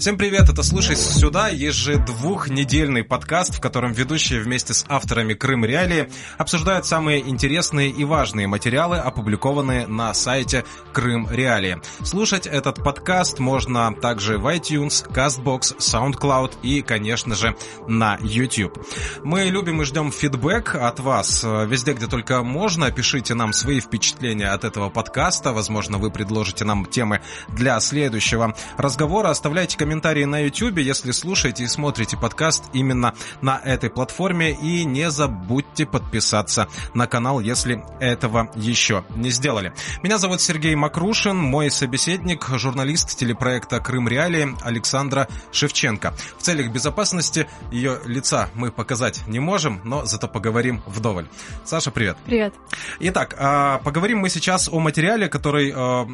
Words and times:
Всем 0.00 0.16
привет, 0.16 0.48
это 0.48 0.62
«Слушай 0.62 0.96
сюда» 0.96 1.48
ежедвухнедельный 1.48 3.04
подкаст, 3.04 3.54
в 3.54 3.60
котором 3.60 3.92
ведущие 3.92 4.40
вместе 4.40 4.72
с 4.72 4.86
авторами 4.88 5.34
Крым 5.34 5.62
Реалии 5.62 6.08
обсуждают 6.38 6.86
самые 6.86 7.20
интересные 7.28 7.90
и 7.90 8.06
важные 8.06 8.46
материалы, 8.46 8.96
опубликованные 8.96 9.86
на 9.86 10.14
сайте 10.14 10.64
Крым 10.94 11.28
Реалии. 11.30 11.82
Слушать 12.02 12.46
этот 12.46 12.82
подкаст 12.82 13.40
можно 13.40 13.92
также 13.92 14.38
в 14.38 14.46
iTunes, 14.46 15.06
CastBox, 15.06 15.76
SoundCloud 15.76 16.60
и, 16.62 16.80
конечно 16.80 17.34
же, 17.34 17.54
на 17.86 18.16
YouTube. 18.22 18.82
Мы 19.22 19.50
любим 19.50 19.82
и 19.82 19.84
ждем 19.84 20.12
фидбэк 20.12 20.76
от 20.76 20.98
вас 21.00 21.42
везде, 21.44 21.92
где 21.92 22.06
только 22.06 22.42
можно. 22.42 22.90
Пишите 22.90 23.34
нам 23.34 23.52
свои 23.52 23.80
впечатления 23.80 24.48
от 24.48 24.64
этого 24.64 24.88
подкаста. 24.88 25.52
Возможно, 25.52 25.98
вы 25.98 26.10
предложите 26.10 26.64
нам 26.64 26.86
темы 26.86 27.20
для 27.48 27.78
следующего 27.80 28.56
разговора. 28.78 29.28
Оставляйте 29.28 29.76
комментарии 29.76 29.89
комментарии 29.90 30.22
на 30.22 30.44
YouTube, 30.44 30.78
если 30.78 31.10
слушаете 31.10 31.64
и 31.64 31.66
смотрите 31.66 32.16
подкаст 32.16 32.62
именно 32.72 33.12
на 33.40 33.58
этой 33.58 33.90
платформе. 33.90 34.52
И 34.52 34.84
не 34.84 35.10
забудьте 35.10 35.84
подписаться 35.84 36.68
на 36.94 37.08
канал, 37.08 37.40
если 37.40 37.84
этого 37.98 38.52
еще 38.54 39.04
не 39.16 39.30
сделали. 39.30 39.72
Меня 40.04 40.18
зовут 40.18 40.40
Сергей 40.40 40.76
Макрушин, 40.76 41.36
мой 41.36 41.72
собеседник, 41.72 42.46
журналист 42.50 43.18
телепроекта 43.18 43.80
«Крым 43.80 44.06
Реалии» 44.06 44.54
Александра 44.62 45.26
Шевченко. 45.50 46.14
В 46.38 46.42
целях 46.42 46.70
безопасности 46.70 47.48
ее 47.72 47.98
лица 48.04 48.48
мы 48.54 48.70
показать 48.70 49.26
не 49.26 49.40
можем, 49.40 49.80
но 49.82 50.04
зато 50.04 50.28
поговорим 50.28 50.84
вдоволь. 50.86 51.26
Саша, 51.64 51.90
привет. 51.90 52.16
Привет. 52.26 52.54
Итак, 53.00 53.34
а, 53.36 53.78
поговорим 53.78 54.18
мы 54.18 54.28
сейчас 54.28 54.68
о 54.68 54.78
материале, 54.78 55.28
который 55.28 55.72
а, 55.74 56.04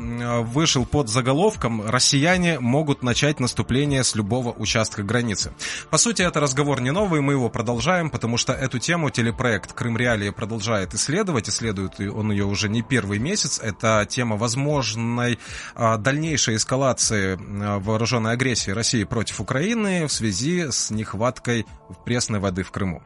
вышел 0.41 0.87
под 0.87 1.11
заголовком 1.11 1.87
«Россияне 1.87 2.59
могут 2.59 3.03
начать 3.03 3.39
наступление 3.39 3.66
наступления 3.67 4.05
с 4.05 4.15
любого 4.15 4.53
участка 4.53 5.03
границы. 5.03 5.53
По 5.91 5.99
сути, 5.99 6.23
это 6.23 6.41
разговор 6.41 6.81
не 6.81 6.93
новый, 6.93 7.21
мы 7.21 7.33
его 7.33 7.49
продолжаем, 7.49 8.11
потому 8.11 8.37
что 8.37 8.53
эту 8.53 8.79
тему 8.79 9.11
телепроект 9.11 9.73
«Крым 9.73 9.97
Реалии» 9.97 10.31
продолжает 10.31 10.95
исследовать. 10.95 11.49
Исследует 11.49 11.99
он 11.99 12.31
ее 12.31 12.45
уже 12.45 12.69
не 12.69 12.83
первый 12.83 13.19
месяц. 13.19 13.59
Это 13.59 14.07
тема 14.09 14.37
возможной 14.37 15.41
а, 15.75 15.97
дальнейшей 15.97 16.57
эскалации 16.57 17.37
а, 17.37 17.81
вооруженной 17.81 18.33
агрессии 18.33 18.71
России 18.71 19.03
против 19.03 19.41
Украины 19.41 20.07
в 20.07 20.13
связи 20.13 20.71
с 20.71 20.93
нехваткой 20.93 21.67
пресной 22.05 22.39
воды 22.39 22.63
в 22.63 22.71
Крыму. 22.71 23.03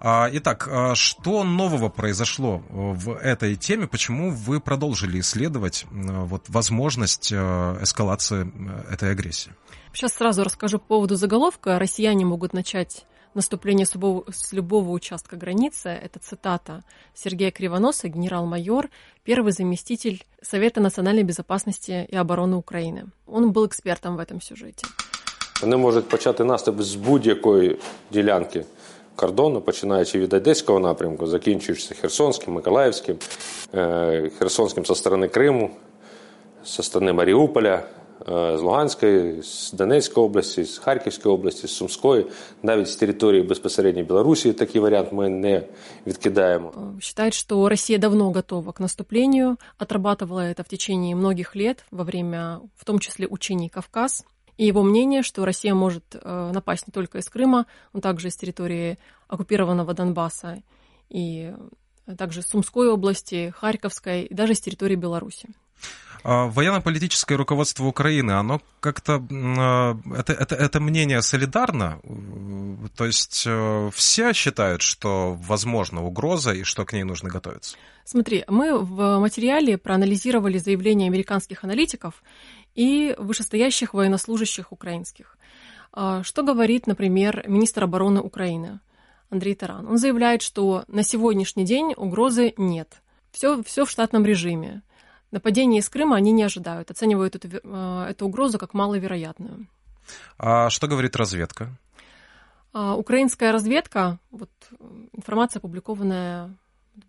А, 0.00 0.30
итак, 0.32 0.68
что 0.94 1.44
нового 1.44 1.90
произошло 1.90 2.62
в 2.70 3.14
этой 3.14 3.56
теме? 3.56 3.86
Почему 3.86 4.30
вы 4.30 4.60
продолжили 4.60 5.20
исследовать 5.20 5.84
вот, 5.90 6.44
возможность 6.48 7.30
эскалации 7.30 8.50
этой 8.90 9.12
агрессии? 9.12 9.52
Сейчас 9.97 10.13
сразу 10.13 10.43
расскажу 10.43 10.79
по 10.79 10.85
поводу 10.85 11.15
заголовка. 11.15 11.79
Россияне 11.79 12.25
могут 12.25 12.53
начать 12.53 13.05
наступление 13.33 13.85
с 13.85 13.93
любого, 13.95 14.23
с 14.31 14.53
любого 14.53 14.89
участка 14.91 15.35
границы. 15.35 15.89
Это 15.89 16.19
цитата 16.19 16.83
Сергея 17.13 17.51
Кривоноса, 17.51 18.07
генерал-майор, 18.07 18.89
первый 19.23 19.51
заместитель 19.51 20.23
Совета 20.41 20.81
национальной 20.81 21.23
безопасности 21.23 22.07
и 22.09 22.15
обороны 22.15 22.57
України. 22.57 23.05
Он 23.27 23.51
был 23.51 23.65
экспертом 23.65 24.17
в 24.17 24.19
этом 24.19 24.41
сюжете. 24.41 24.87
Вони 25.61 25.77
можуть 25.77 26.09
почати 26.09 26.43
наступ 26.43 26.81
з 26.81 26.95
будь-якої 26.95 27.77
ділянки 28.11 28.65
кордону, 29.15 29.61
починаючи 29.61 30.19
від 30.19 30.33
Одеського 30.33 30.79
напрямку, 30.79 31.27
закінчуючи 31.27 31.95
Херсонським, 31.95 32.53
Миколаївським, 32.53 33.17
Херсонським 34.39 34.85
со 34.85 34.95
сторони 34.95 35.27
Криму, 35.27 35.71
со 36.63 36.83
сторони 36.83 37.13
Маріуполя, 37.13 37.83
з 38.27 38.61
Луганської, 38.61 39.41
з 39.41 39.71
Донецької 39.71 40.25
області, 40.25 40.63
з 40.63 40.77
Харківської 40.77 41.35
області, 41.35 41.67
з 41.67 41.71
Сумської, 41.71 42.25
навіть 42.63 42.89
з 42.89 42.95
території 42.95 43.43
безпосередньо 43.43 44.03
Білорусі 44.03 44.53
такий 44.53 44.81
вариант 44.81 45.11
мы 45.11 45.29
не 45.29 45.63
відкидаємо. 46.07 46.73
Считает, 47.01 47.33
что 47.33 47.69
Россия 47.69 47.99
давно 47.99 48.31
готова 48.31 48.71
к 48.71 48.83
наступлению, 48.83 49.57
отрабатывала 49.77 50.39
это 50.39 50.63
в 50.63 50.67
течение 50.67 51.15
многих 51.15 51.55
лет 51.55 51.85
во 51.91 52.03
время, 52.03 52.61
в 52.77 52.85
том 52.85 52.99
числе, 52.99 53.27
учений 53.27 53.69
Кавказ. 53.69 54.25
И 54.57 54.67
его 54.67 54.83
мнение, 54.83 55.23
что 55.23 55.45
Россия 55.45 55.73
может 55.73 56.15
напасть 56.23 56.87
не 56.87 56.91
только 56.91 57.17
из 57.17 57.27
Крыма, 57.27 57.65
но 57.91 57.99
также 57.99 58.27
из 58.27 58.35
территории 58.35 58.97
оккупированного 59.27 59.93
Донбасса 59.93 60.61
и 61.09 61.53
также 62.17 62.41
Сумской 62.41 62.87
области, 62.87 63.53
Харьковской 63.57 64.23
и 64.23 64.33
даже 64.33 64.53
с 64.53 64.61
территории 64.61 64.95
Беларуси. 64.95 65.49
А, 66.24 66.46
военно-политическое 66.46 67.36
руководство 67.36 67.84
Украины, 67.84 68.32
оно 68.32 68.60
как-то... 68.80 69.24
А, 69.30 69.96
это, 70.16 70.32
это, 70.32 70.54
это 70.54 70.80
мнение 70.80 71.22
солидарно? 71.22 72.00
То 72.96 73.06
есть 73.06 73.44
э, 73.46 73.90
все 73.94 74.32
считают, 74.32 74.82
что 74.82 75.34
возможна 75.34 76.04
угроза 76.04 76.52
и 76.52 76.62
что 76.62 76.84
к 76.84 76.92
ней 76.92 77.04
нужно 77.04 77.28
готовиться? 77.28 77.76
Смотри, 78.04 78.44
мы 78.48 78.78
в 78.78 79.18
материале 79.18 79.76
проанализировали 79.76 80.58
заявления 80.58 81.06
американских 81.06 81.64
аналитиков 81.64 82.22
и 82.74 83.14
вышестоящих 83.18 83.94
военнослужащих 83.94 84.72
украинских. 84.72 85.36
А, 85.92 86.22
что 86.22 86.42
говорит, 86.42 86.86
например, 86.86 87.44
министр 87.46 87.84
обороны 87.84 88.20
Украины 88.20 88.80
Андрей 89.30 89.54
Таран? 89.54 89.86
Он 89.86 89.98
заявляет, 89.98 90.42
что 90.42 90.84
на 90.88 91.02
сегодняшний 91.02 91.64
день 91.64 91.94
угрозы 91.96 92.54
нет. 92.56 93.02
Все, 93.30 93.62
все 93.62 93.84
в 93.84 93.90
штатном 93.90 94.24
режиме. 94.24 94.82
Нападение 95.30 95.80
из 95.80 95.88
Крыма 95.88 96.16
они 96.16 96.32
не 96.32 96.42
ожидают, 96.42 96.90
оценивают 96.90 97.36
эту, 97.36 97.48
э, 97.62 98.06
эту 98.10 98.26
угрозу 98.26 98.58
как 98.58 98.72
маловероятную. 98.72 99.66
А 100.38 100.70
что 100.70 100.86
говорит 100.86 101.16
разведка? 101.16 101.76
А, 102.72 102.96
украинская 102.96 103.52
разведка, 103.52 104.18
вот 104.30 104.50
информация, 105.12 105.60
опубликованная 105.60 106.56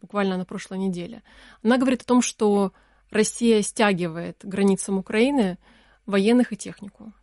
буквально 0.02 0.38
на 0.38 0.46
прошлой 0.46 0.80
неделе, 0.80 1.24
она 1.64 1.78
говорит 1.78 2.02
о 2.02 2.06
том, 2.06 2.22
что 2.22 2.74
Россия 3.10 3.62
стягивает 3.62 4.38
границам 4.44 4.98
Украины 4.98 5.58
военных 6.06 6.52
и 6.52 6.58
технику. 6.58 7.14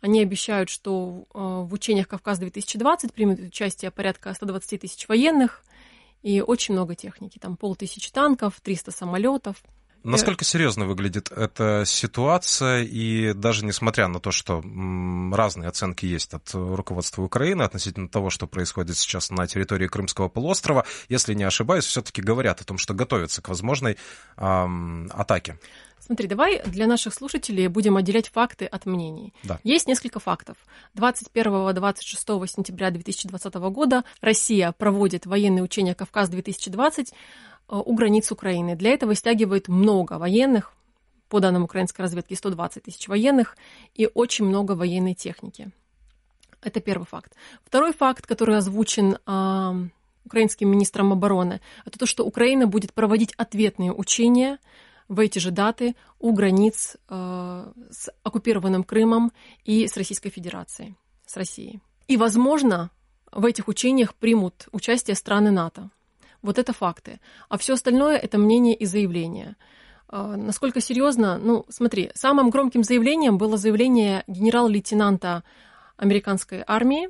Они 0.00 0.22
обещают, 0.22 0.68
что 0.68 1.24
э, 1.34 1.38
в 1.38 1.72
учениях 1.72 2.06
«Кавказ-2020» 2.06 3.12
примут 3.12 3.40
участие 3.40 3.90
порядка 3.90 4.32
120 4.32 4.80
тысяч 4.80 5.08
военных 5.08 5.64
и 6.22 6.40
очень 6.40 6.74
много 6.74 6.94
техники. 6.94 7.38
Там 7.38 7.56
полтысячи 7.56 8.12
танков, 8.12 8.60
300 8.62 8.92
самолетов– 8.92 9.56
Насколько 10.10 10.44
серьезно 10.44 10.86
выглядит 10.86 11.32
эта 11.32 11.82
ситуация, 11.84 12.82
и 12.82 13.32
даже 13.32 13.64
несмотря 13.64 14.06
на 14.06 14.20
то, 14.20 14.30
что 14.30 14.62
разные 15.32 15.68
оценки 15.68 16.06
есть 16.06 16.32
от 16.32 16.50
руководства 16.52 17.22
Украины 17.22 17.62
относительно 17.62 18.08
того, 18.08 18.30
что 18.30 18.46
происходит 18.46 18.96
сейчас 18.96 19.30
на 19.30 19.46
территории 19.46 19.88
Крымского 19.88 20.28
полуострова, 20.28 20.86
если 21.08 21.34
не 21.34 21.44
ошибаюсь, 21.44 21.84
все-таки 21.84 22.22
говорят 22.22 22.60
о 22.60 22.64
том, 22.64 22.78
что 22.78 22.94
готовятся 22.94 23.42
к 23.42 23.48
возможной 23.48 23.96
эм, 24.36 25.10
атаке. 25.12 25.58
Смотри, 25.98 26.28
давай 26.28 26.62
для 26.66 26.86
наших 26.86 27.12
слушателей 27.12 27.66
будем 27.66 27.96
отделять 27.96 28.28
факты 28.28 28.66
от 28.66 28.86
мнений. 28.86 29.34
Да. 29.42 29.58
Есть 29.64 29.88
несколько 29.88 30.20
фактов. 30.20 30.56
21-26 30.94 32.46
сентября 32.46 32.92
2020 32.92 33.54
года 33.54 34.04
Россия 34.20 34.70
проводит 34.70 35.26
военные 35.26 35.64
учения 35.64 35.94
«Кавказ-2020» 35.94 37.08
Э, 37.08 37.55
у 37.68 37.94
границ 37.94 38.30
Украины. 38.32 38.76
Для 38.76 38.90
этого 38.90 39.14
стягивает 39.14 39.68
много 39.68 40.18
военных, 40.18 40.72
по 41.28 41.40
данным 41.40 41.64
украинской 41.64 42.02
разведки 42.02 42.34
120 42.34 42.84
тысяч 42.84 43.08
военных 43.08 43.56
и 43.94 44.08
очень 44.14 44.44
много 44.44 44.72
военной 44.72 45.14
техники. 45.14 45.70
Это 46.62 46.80
первый 46.80 47.04
факт. 47.04 47.32
Второй 47.64 47.92
факт, 47.92 48.26
который 48.26 48.56
озвучен 48.56 49.18
э, 49.26 49.88
украинским 50.24 50.68
министром 50.68 51.12
обороны, 51.12 51.60
это 51.84 51.98
то, 51.98 52.06
что 52.06 52.24
Украина 52.24 52.66
будет 52.66 52.92
проводить 52.92 53.32
ответные 53.36 53.92
учения 53.92 54.58
в 55.08 55.20
эти 55.20 55.38
же 55.38 55.50
даты 55.50 55.94
у 56.18 56.32
границ 56.32 56.96
э, 57.08 57.72
с 57.90 58.10
оккупированным 58.22 58.84
Крымом 58.84 59.32
и 59.64 59.86
с 59.86 59.96
Российской 59.96 60.30
Федерацией, 60.30 60.96
с 61.24 61.36
Россией. 61.36 61.80
И, 62.08 62.16
возможно, 62.16 62.90
в 63.30 63.44
этих 63.44 63.68
учениях 63.68 64.14
примут 64.14 64.68
участие 64.72 65.14
страны 65.14 65.50
НАТО. 65.50 65.90
Вот 66.46 66.58
это 66.58 66.72
факты. 66.72 67.18
А 67.48 67.58
все 67.58 67.74
остальное 67.74 68.16
это 68.16 68.38
мнение 68.38 68.76
и 68.76 68.86
заявление. 68.86 69.56
А, 70.08 70.36
насколько 70.36 70.80
серьезно? 70.80 71.38
Ну, 71.38 71.66
смотри, 71.68 72.12
самым 72.14 72.50
громким 72.50 72.84
заявлением 72.84 73.36
было 73.36 73.56
заявление 73.56 74.22
генерал-лейтенанта 74.28 75.42
американской 75.96 76.62
армии. 76.64 77.08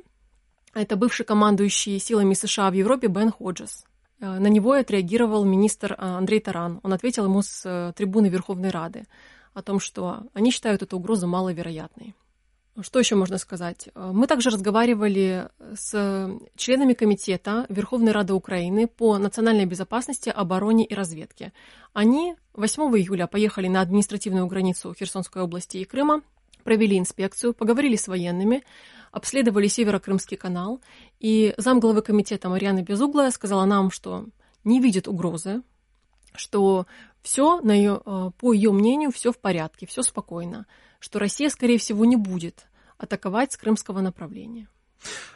Это 0.73 0.95
бывший 0.95 1.23
командующий 1.23 1.99
силами 1.99 2.33
США 2.33 2.71
в 2.71 2.73
Европе 2.73 3.07
Бен 3.07 3.31
Ходжес. 3.31 3.85
А, 4.19 4.39
на 4.39 4.47
него 4.47 4.71
отреагировал 4.71 5.45
министр 5.45 5.95
а, 5.95 6.17
Андрей 6.17 6.39
Таран. 6.39 6.79
Он 6.81 6.93
ответил 6.93 7.25
ему 7.25 7.43
с 7.43 7.61
э, 7.63 7.93
трибуны 7.95 8.29
Верховной 8.29 8.71
Рады 8.71 9.05
о 9.53 9.61
том, 9.61 9.79
что 9.79 10.23
они 10.33 10.49
считают 10.49 10.81
эту 10.81 10.97
угрозу 10.97 11.27
маловероятной. 11.27 12.15
Что 12.81 12.99
еще 12.99 13.15
можно 13.15 13.39
сказать? 13.39 13.89
Мы 13.95 14.27
также 14.27 14.51
разговаривали 14.51 15.49
с 15.75 16.29
членами 16.55 16.93
комитета 16.93 17.65
Верховной 17.69 18.11
Рады 18.11 18.33
Украины 18.33 18.87
по 18.87 19.17
национальной 19.17 19.65
безопасности, 19.65 20.29
обороне 20.29 20.85
и 20.85 20.93
разведке. 20.93 21.53
Они 21.93 22.35
8 22.53 22.83
июля 22.97 23.25
поехали 23.25 23.67
на 23.67 23.81
административную 23.81 24.45
границу 24.45 24.93
Херсонской 24.93 25.41
области 25.41 25.77
и 25.77 25.85
Крыма, 25.85 26.21
провели 26.63 26.99
инспекцию, 26.99 27.55
поговорили 27.55 27.95
с 27.95 28.07
военными, 28.07 28.63
обследовали 29.11 29.67
Северо-Крымский 29.67 30.37
канал, 30.37 30.79
и 31.19 31.55
замглавы 31.57 32.01
комитета 32.03 32.49
Марьяна 32.49 32.83
Безуглая 32.83 33.31
сказала 33.31 33.65
нам, 33.65 33.89
что 33.89 34.25
не 34.63 34.79
видит 34.79 35.07
угрозы, 35.07 35.63
что 36.35 36.85
все, 37.23 37.59
на 37.61 37.71
ее, 37.71 38.01
э, 38.05 38.31
по 38.37 38.53
ее 38.53 38.71
мнению, 38.71 39.11
все 39.11 39.31
в 39.31 39.39
порядке, 39.39 39.87
все 39.87 40.03
спокойно, 40.03 40.67
что 40.99 41.19
Россия, 41.19 41.49
скорее 41.49 41.77
всего, 41.77 42.05
не 42.05 42.15
будет 42.15 42.65
атаковать 42.97 43.53
с 43.53 43.57
крымского 43.57 44.01
направления. 44.01 44.67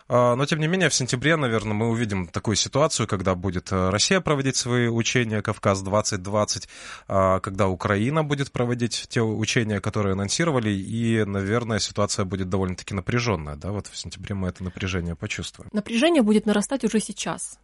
А, 0.07 0.35
но, 0.35 0.45
тем 0.45 0.59
не 0.59 0.67
менее, 0.67 0.89
в 0.89 0.93
сентябре, 0.93 1.35
наверное, 1.35 1.73
мы 1.73 1.89
увидим 1.89 2.27
такую 2.27 2.55
ситуацию, 2.55 3.07
когда 3.07 3.35
будет 3.35 3.71
э, 3.71 3.89
Россия 3.89 4.19
проводить 4.19 4.55
свои 4.55 4.87
учения 4.87 5.41
«Кавказ-2020», 5.41 6.67
а, 7.07 7.39
когда 7.39 7.67
Украина 7.67 8.23
будет 8.23 8.51
проводить 8.51 9.05
те 9.09 9.21
учения, 9.21 9.79
которые 9.79 10.13
анонсировали, 10.13 10.71
и, 10.71 11.23
наверное, 11.23 11.79
ситуация 11.79 12.25
будет 12.25 12.49
довольно-таки 12.49 12.93
напряженная. 12.93 13.55
Да? 13.55 13.71
Вот 13.71 13.87
в 13.87 13.97
сентябре 13.97 14.35
мы 14.35 14.49
это 14.49 14.63
напряжение 14.63 15.15
почувствуем. 15.15 15.69
Напряжение 15.71 16.23
будет 16.23 16.45
нарастать 16.45 16.83
уже 16.83 16.99
сейчас, 16.99 17.59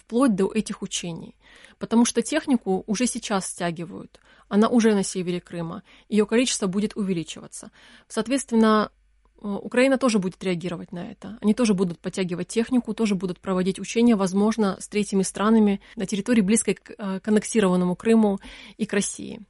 вплоть 0.00 0.34
до 0.34 0.52
этих 0.52 0.82
учений, 0.82 1.36
потому 1.78 2.04
что 2.04 2.22
технику 2.22 2.84
уже 2.86 3.06
сейчас 3.06 3.46
стягивают. 3.46 4.20
Она 4.48 4.68
уже 4.68 4.94
на 4.94 5.02
севере 5.02 5.40
Крыма, 5.40 5.82
ее 6.08 6.26
количество 6.26 6.66
будет 6.66 6.96
увеличиваться. 6.96 7.70
Соответственно, 8.08 8.90
Э, 9.42 9.58
Украина 9.62 9.98
тоже 9.98 10.18
будет 10.18 10.42
реагировать 10.42 10.92
на 10.92 11.10
это. 11.10 11.38
Они 11.40 11.54
тоже 11.54 11.74
будут 11.74 11.98
подтягивать 11.98 12.48
технику, 12.48 12.94
тоже 12.94 13.14
будут 13.14 13.40
проводить 13.40 13.78
учения, 13.78 14.16
возможно, 14.16 14.76
с 14.80 14.88
третьими 14.88 15.22
странами 15.22 15.80
на 15.96 16.06
территории 16.06 16.40
близкой 16.40 16.74
к 16.74 16.94
э, 16.96 17.20
коннектированному 17.20 17.96
Крыму 17.96 18.40
и 18.76 18.86
к 18.86 18.92
России. 18.92 19.40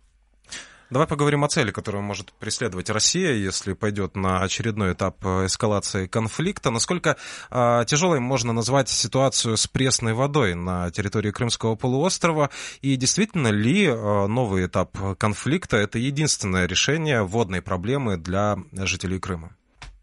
Давай 0.88 1.08
поговорим 1.08 1.42
о 1.42 1.48
цели, 1.48 1.72
которую 1.72 2.02
может 2.02 2.32
преследовать 2.34 2.90
Россия, 2.90 3.32
если 3.32 3.72
пойдет 3.72 4.14
на 4.14 4.42
очередной 4.42 4.92
этап 4.92 5.16
э, 5.26 5.46
эскалации 5.46 6.06
конфликта. 6.06 6.70
Насколько 6.70 7.16
э, 7.50 7.84
тяжелой 7.88 8.20
можно 8.20 8.52
назвать 8.52 8.88
ситуацию 8.88 9.56
с 9.56 9.66
пресной 9.66 10.14
водой 10.14 10.54
на 10.54 10.92
территории 10.92 11.32
Крымского 11.32 11.74
полуострова? 11.74 12.50
И 12.82 12.94
действительно 12.94 13.48
ли 13.48 13.86
э, 13.86 14.26
новый 14.28 14.66
этап 14.66 14.96
конфликта 15.18 15.76
это 15.76 15.98
единственное 15.98 16.66
решение 16.66 17.22
водной 17.24 17.62
проблемы 17.62 18.16
для 18.16 18.56
жителей 18.70 19.18
Крыма? 19.18 19.56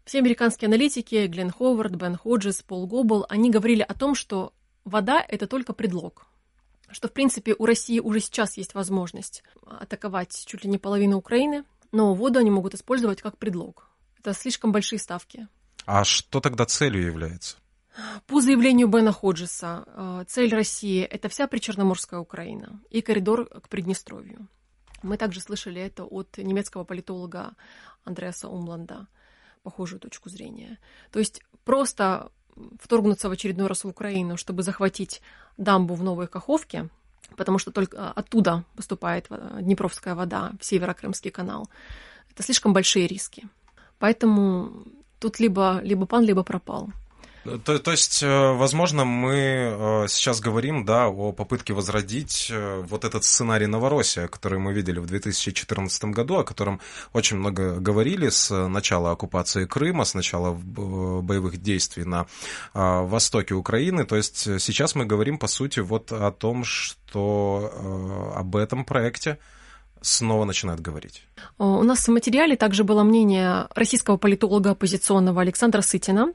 Все 0.04 0.18
американские 0.18 0.66
аналитики, 0.66 1.26
Глен 1.28 1.50
Ховард, 1.50 1.92
Бен 1.92 2.16
Ходжес, 2.16 2.60
Пол 2.60 2.86
Гоббл, 2.86 3.24
они 3.30 3.50
говорили 3.50 3.80
о 3.80 3.94
том, 3.94 4.14
что 4.14 4.52
вода– 4.84 5.24
это 5.28 5.46
только 5.46 5.72
предлог. 5.72 6.26
Что, 6.94 7.08
в 7.08 7.12
принципе, 7.12 7.56
у 7.58 7.66
России 7.66 7.98
уже 7.98 8.20
сейчас 8.20 8.56
есть 8.56 8.74
возможность 8.74 9.42
атаковать 9.66 10.44
чуть 10.46 10.62
ли 10.62 10.70
не 10.70 10.78
половину 10.78 11.16
Украины, 11.16 11.64
но 11.90 12.14
воду 12.14 12.38
они 12.38 12.50
могут 12.50 12.74
использовать 12.74 13.20
как 13.20 13.36
предлог. 13.36 13.90
Это 14.20 14.32
слишком 14.32 14.70
большие 14.70 15.00
ставки. 15.00 15.48
А 15.86 16.04
что 16.04 16.40
тогда 16.40 16.66
целью 16.66 17.04
является? 17.04 17.56
По 18.28 18.40
заявлению 18.40 18.86
Бена 18.86 19.10
Ходжеса, 19.10 19.84
э, 19.86 20.24
цель 20.28 20.54
России– 20.54 21.02
это 21.10 21.28
вся 21.28 21.48
Причерноморская 21.48 22.20
Украина 22.20 22.80
и 22.90 23.00
коридор 23.00 23.46
к 23.48 23.68
Приднестровью. 23.68 24.46
Мы 25.02 25.16
также 25.16 25.40
слышали 25.40 25.80
это 25.80 26.04
от 26.04 26.38
немецкого 26.38 26.84
политолога 26.84 27.56
Андреаса 28.04 28.48
Умланда– 28.48 29.08
похожую 29.64 29.98
точку 29.98 30.28
зрения. 30.28 30.78
То 31.10 31.18
есть 31.18 31.42
просто 31.64 32.30
вторгнуться 32.80 33.28
в 33.28 33.32
очередной 33.32 33.66
раз 33.66 33.84
в 33.84 33.88
Украину, 33.88 34.36
чтобы 34.36 34.62
захватить 34.62 35.22
дамбу 35.56 35.94
в 35.94 36.02
Новой 36.02 36.26
Каховке, 36.26 36.88
потому 37.36 37.58
что 37.58 37.70
только 37.70 38.10
оттуда 38.10 38.64
поступает 38.76 39.28
Днепровская 39.60 40.14
вода 40.14 40.52
в 40.60 40.64
Северо-Крымский 40.64 41.30
канал, 41.30 41.68
это 42.30 42.42
слишком 42.42 42.72
большие 42.72 43.06
риски. 43.06 43.48
Поэтому 43.98 44.84
тут 45.20 45.40
либо, 45.40 45.80
либо 45.82 46.06
пан, 46.06 46.24
либо 46.24 46.42
пропал. 46.42 46.90
То, 47.44 47.78
то 47.78 47.90
есть, 47.90 48.22
э, 48.22 48.52
возможно, 48.52 49.04
мы 49.04 49.34
э, 49.34 50.06
сейчас 50.08 50.40
говорим, 50.40 50.84
да, 50.84 51.08
о 51.08 51.32
попытке 51.32 51.74
возродить 51.74 52.48
э, 52.50 52.82
вот 52.88 53.04
этот 53.04 53.24
сценарий 53.24 53.66
Новороссия, 53.66 54.28
который 54.28 54.58
мы 54.58 54.72
видели 54.72 54.98
в 54.98 55.06
2014 55.06 56.04
году, 56.04 56.36
о 56.36 56.44
котором 56.44 56.80
очень 57.12 57.36
много 57.36 57.74
говорили 57.80 58.30
с 58.30 58.50
начала 58.68 59.10
оккупации 59.10 59.66
Крыма, 59.66 60.04
с 60.04 60.14
начала 60.14 60.52
боевых 60.52 61.60
действий 61.60 62.04
на 62.04 62.26
востоке 62.72 63.54
Украины. 63.54 64.04
То 64.04 64.16
есть 64.16 64.60
сейчас 64.60 64.94
мы 64.94 65.04
говорим, 65.04 65.38
по 65.38 65.46
сути, 65.46 65.80
вот 65.80 66.12
о 66.12 66.30
том, 66.30 66.64
что 66.64 68.32
об 68.34 68.56
этом 68.56 68.84
проекте 68.84 69.38
снова 70.00 70.44
начинают 70.44 70.80
говорить? 70.80 71.26
У 71.58 71.82
нас 71.82 72.06
в 72.06 72.10
материале 72.10 72.56
также 72.56 72.84
было 72.84 73.02
мнение 73.02 73.68
российского 73.74 74.16
политолога 74.16 74.70
оппозиционного 74.70 75.40
Александра 75.40 75.80
Сытина, 75.80 76.32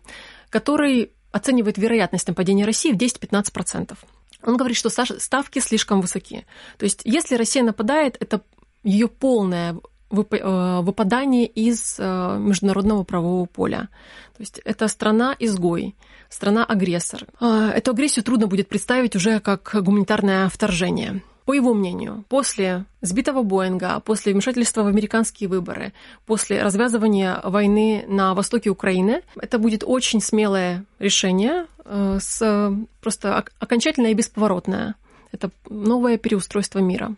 который 0.49 1.11
оценивает 1.31 1.77
вероятность 1.77 2.27
нападения 2.27 2.65
России 2.65 2.91
в 2.91 2.97
10-15%. 2.97 3.97
Он 4.43 4.57
говорит, 4.57 4.77
что 4.77 4.89
ставки 4.89 5.59
слишком 5.59 6.01
высоки. 6.01 6.45
То 6.77 6.85
есть, 6.85 7.01
если 7.03 7.35
Россия 7.35 7.63
нападает, 7.63 8.17
это 8.19 8.41
ее 8.83 9.07
полное 9.07 9.75
э, 10.11 10.79
выпадание 10.81 11.45
из 11.45 11.97
э, 11.99 12.37
международного 12.39 13.03
правового 13.03 13.45
поля. 13.45 13.89
То 14.37 14.41
есть 14.41 14.59
это 14.63 14.87
страна-изгой, 14.87 15.95
страна-агрессор. 16.29 17.27
Э, 17.41 17.71
эту 17.75 17.91
агрессию 17.91 18.23
трудно 18.23 18.47
будет 18.47 18.69
представить 18.69 19.15
уже 19.15 19.39
как 19.41 19.75
гуманитарное 19.83 20.47
вторжение. 20.47 21.21
По 21.49 21.53
его 21.53 21.73
мнению, 21.73 22.25
после 22.29 22.85
сбитого 23.01 23.41
Боинга, 23.41 23.99
после 24.01 24.33
вмешательства 24.33 24.83
в 24.83 24.85
американские 24.85 25.49
выборы, 25.49 25.93
после 26.27 26.61
развязывания 26.61 27.41
войны 27.43 28.05
на 28.07 28.35
востоке 28.35 28.69
Украины, 28.69 29.23
это 29.35 29.57
будет 29.57 29.83
очень 29.83 30.21
смелое 30.21 30.85
решение, 30.99 31.65
э, 31.85 32.19
с, 32.21 32.71
просто 33.01 33.43
окончательное 33.57 34.11
и 34.11 34.13
бесповоротное. 34.13 34.93
Это 35.31 35.49
новое 35.67 36.19
переустройство 36.19 36.77
мира. 36.77 37.15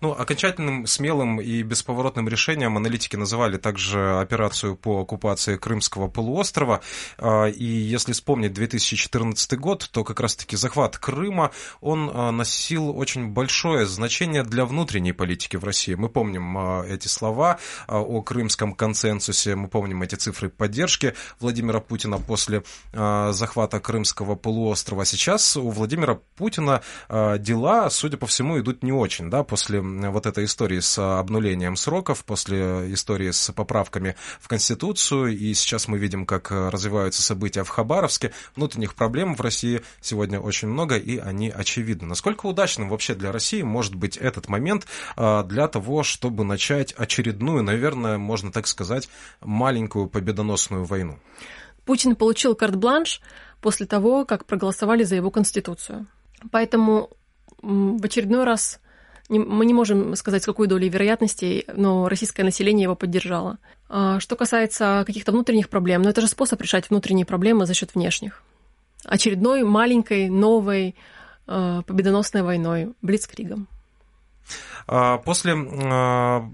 Ну, 0.00 0.12
окончательным, 0.12 0.86
смелым 0.86 1.40
и 1.40 1.62
бесповоротным 1.62 2.28
решением 2.28 2.76
аналитики 2.76 3.16
называли 3.16 3.56
также 3.56 4.18
операцию 4.20 4.76
по 4.76 5.00
оккупации 5.00 5.56
Крымского 5.56 6.08
полуострова. 6.08 6.80
А, 7.18 7.46
и 7.46 7.64
если 7.64 8.12
вспомнить 8.12 8.52
2014 8.52 9.58
год, 9.58 9.88
то 9.90 10.04
как 10.04 10.20
раз-таки 10.20 10.56
захват 10.56 10.98
Крыма, 10.98 11.50
он 11.80 12.10
а, 12.12 12.30
носил 12.30 12.96
очень 12.96 13.28
большое 13.28 13.86
значение 13.86 14.42
для 14.42 14.64
внутренней 14.64 15.12
политики 15.12 15.56
в 15.56 15.64
России. 15.64 15.94
Мы 15.94 16.08
помним 16.08 16.56
а, 16.56 16.84
эти 16.86 17.08
слова 17.08 17.58
о 17.88 18.22
крымском 18.22 18.74
консенсусе, 18.74 19.56
мы 19.56 19.68
помним 19.68 20.02
эти 20.02 20.14
цифры 20.14 20.48
поддержки 20.48 21.14
Владимира 21.40 21.80
Путина 21.80 22.18
после 22.18 22.62
захвата 22.92 23.80
Крымского 23.80 24.34
полуострова. 24.34 25.04
Сейчас 25.04 25.56
у 25.56 25.70
Владимира 25.70 26.14
Путина 26.36 26.82
дела, 27.08 27.90
судя 27.90 28.16
по 28.16 28.26
всему, 28.26 28.58
идут 28.58 28.82
не 28.82 28.92
очень, 28.92 29.30
да, 29.30 29.42
после 29.44 29.65
после 29.66 29.80
вот 29.80 30.26
этой 30.26 30.44
истории 30.44 30.78
с 30.78 30.96
обнулением 31.18 31.74
сроков, 31.74 32.24
после 32.24 32.92
истории 32.92 33.32
с 33.32 33.52
поправками 33.52 34.14
в 34.38 34.46
Конституцию, 34.46 35.36
и 35.36 35.52
сейчас 35.54 35.88
мы 35.88 35.98
видим, 35.98 36.24
как 36.24 36.52
развиваются 36.52 37.20
события 37.20 37.64
в 37.64 37.68
Хабаровске, 37.68 38.32
внутренних 38.54 38.94
проблем 38.94 39.34
в 39.34 39.40
России 39.40 39.82
сегодня 40.00 40.38
очень 40.38 40.68
много, 40.68 40.96
и 40.96 41.18
они 41.18 41.50
очевидны. 41.50 42.06
Насколько 42.06 42.46
удачным 42.46 42.88
вообще 42.88 43.16
для 43.16 43.32
России 43.32 43.62
может 43.62 43.96
быть 43.96 44.16
этот 44.16 44.48
момент 44.48 44.86
а, 45.16 45.42
для 45.42 45.66
того, 45.66 46.04
чтобы 46.04 46.44
начать 46.44 46.92
очередную, 46.92 47.64
наверное, 47.64 48.18
можно 48.18 48.52
так 48.52 48.68
сказать, 48.68 49.08
маленькую 49.40 50.06
победоносную 50.08 50.84
войну? 50.84 51.18
Путин 51.84 52.14
получил 52.14 52.54
карт-бланш 52.54 53.20
после 53.60 53.86
того, 53.86 54.24
как 54.24 54.44
проголосовали 54.44 55.02
за 55.02 55.16
его 55.16 55.32
конституцию. 55.32 56.06
Поэтому 56.52 57.10
в 57.60 58.04
очередной 58.04 58.44
раз 58.44 58.78
не, 59.28 59.38
мы 59.38 59.66
не 59.66 59.74
можем 59.74 60.14
сказать, 60.16 60.42
с 60.42 60.46
какой 60.46 60.66
долей 60.66 60.88
вероятностей, 60.88 61.64
но 61.74 62.08
российское 62.08 62.44
население 62.44 62.84
его 62.84 62.96
поддержало. 62.96 63.58
А 63.88 64.20
что 64.20 64.36
касается 64.36 65.04
каких-то 65.06 65.32
внутренних 65.32 65.68
проблем, 65.68 66.02
ну 66.02 66.08
это 66.08 66.20
же 66.20 66.28
способ 66.28 66.60
решать 66.60 66.90
внутренние 66.90 67.26
проблемы 67.26 67.66
за 67.66 67.74
счет 67.74 67.94
внешних. 67.94 68.42
Очередной 69.04 69.62
маленькой, 69.62 70.28
новой, 70.28 70.96
э, 71.46 71.82
победоносной 71.86 72.42
войной, 72.42 72.92
блицкригом. 73.02 73.68
А, 74.86 75.18
после 75.18 75.54
а, 75.56 76.48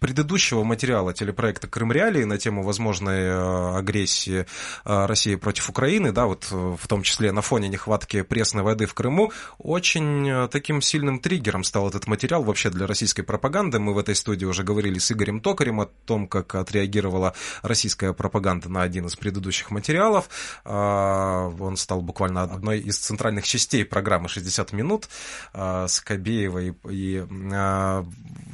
предыдущего 0.00 0.62
материала 0.62 1.14
телепроекта 1.14 1.68
«Крым 1.68 1.92
Реалии» 1.92 2.24
на 2.24 2.38
тему 2.38 2.62
возможной 2.62 3.30
а, 3.30 3.78
агрессии 3.78 4.46
России 4.84 5.36
против 5.36 5.70
Украины, 5.70 6.12
да, 6.12 6.26
вот 6.26 6.48
в 6.50 6.86
том 6.86 7.02
числе 7.02 7.32
на 7.32 7.42
фоне 7.42 7.68
нехватки 7.68 8.22
пресной 8.22 8.62
воды 8.62 8.86
в 8.86 8.94
Крыму, 8.94 9.32
очень 9.58 10.48
таким 10.48 10.82
сильным 10.82 11.18
триггером 11.20 11.64
стал 11.64 11.88
этот 11.88 12.06
материал 12.06 12.42
вообще 12.42 12.70
для 12.70 12.86
российской 12.86 13.22
пропаганды. 13.22 13.78
Мы 13.78 13.94
в 13.94 13.98
этой 13.98 14.14
студии 14.14 14.44
уже 14.44 14.64
говорили 14.64 14.98
с 14.98 15.10
Игорем 15.12 15.40
Токарем 15.40 15.80
о 15.80 15.86
том, 15.86 16.26
как 16.26 16.54
отреагировала 16.54 17.34
российская 17.62 18.12
пропаганда 18.12 18.68
на 18.68 18.82
один 18.82 19.06
из 19.06 19.16
предыдущих 19.16 19.70
материалов. 19.70 20.28
Он 20.64 21.76
стал 21.76 22.02
буквально 22.02 22.42
одной 22.42 22.80
из 22.80 22.98
центральных 22.98 23.46
частей 23.46 23.84
программы 23.84 24.26
«60 24.26 24.74
минут» 24.74 25.08
с 25.54 26.00
Кобеевой 26.00 26.74
и 26.90 27.21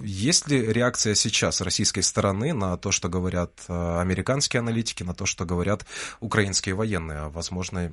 есть 0.03 0.49
ли 0.49 0.73
реакция 0.73 1.15
сейчас 1.15 1.61
российской 1.61 2.03
стороны 2.03 2.53
на 2.53 2.77
то, 2.77 2.93
что 2.93 3.09
говорят 3.09 3.53
э, 3.69 4.01
американские 4.01 4.61
аналитики, 4.61 5.03
на 5.03 5.15
то, 5.15 5.27
что 5.27 5.45
говорят 5.45 5.85
украинские 6.21 6.75
военные 6.75 7.19
о 7.19 7.29
возможной 7.31 7.91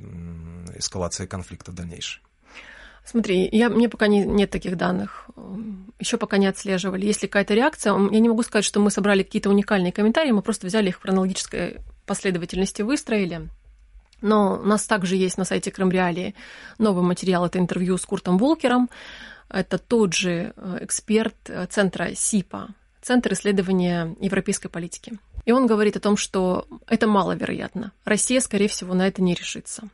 эскалации 0.75 1.25
конфликта 1.25 1.71
дальнейшей? 1.71 2.21
Смотри, 3.05 3.47
я, 3.51 3.69
мне 3.69 3.87
пока 3.87 4.07
не, 4.07 4.23
нет 4.23 4.49
таких 4.49 4.77
данных, 4.77 5.29
еще 5.99 6.17
пока 6.17 6.37
не 6.37 6.47
отслеживали. 6.47 7.05
Если 7.05 7.27
какая-то 7.27 7.53
реакция, 7.53 7.93
я 7.93 8.19
не 8.19 8.29
могу 8.29 8.41
сказать, 8.41 8.65
что 8.65 8.79
мы 8.79 8.89
собрали 8.89 9.21
какие-то 9.21 9.49
уникальные 9.49 9.91
комментарии, 9.91 10.31
мы 10.31 10.41
просто 10.41 10.65
взяли 10.65 10.89
их 10.89 10.97
в 10.97 11.01
хронологической 11.01 11.81
последовательности, 12.07 12.81
выстроили. 12.81 13.47
Но 14.21 14.59
у 14.59 14.65
нас 14.65 14.85
также 14.85 15.17
есть 15.17 15.37
на 15.37 15.45
сайте 15.45 15.69
Крым 15.69 15.91
Реалии 15.91 16.33
новый 16.79 17.03
материал, 17.03 17.45
это 17.45 17.59
интервью 17.59 17.97
с 17.97 18.05
Куртом 18.05 18.39
Волкером, 18.39 18.89
это 19.49 19.77
тот 19.77 20.13
же 20.13 20.53
э, 20.55 20.77
эксперт 20.81 21.35
э, 21.47 21.65
центра 21.67 22.13
СИПа, 22.15 22.69
Центр 23.01 23.33
исследования 23.33 24.15
европейской 24.19 24.67
политики. 24.67 25.19
И 25.45 25.51
он 25.51 25.67
говорит 25.67 25.95
о 25.95 25.99
том, 25.99 26.17
что 26.17 26.67
это 26.87 27.05
маловероятно. 27.05 27.91
Россия, 28.03 28.39
скорее 28.39 28.67
всего, 28.67 28.95
на 28.95 29.05
это 29.07 29.21
не 29.21 29.35
решится. 29.35 29.89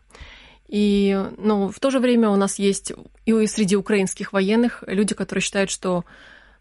И, 0.70 1.22
но 1.38 1.68
в 1.68 1.78
то 1.82 1.90
же 1.90 2.00
время 2.00 2.30
у 2.30 2.38
нас 2.38 2.58
есть 2.58 2.94
и 3.26 3.48
среди 3.48 3.76
украинских 3.76 4.32
военных 4.32 4.86
люди, 4.88 5.14
которые 5.14 5.42
считают, 5.42 5.70
что 5.70 6.06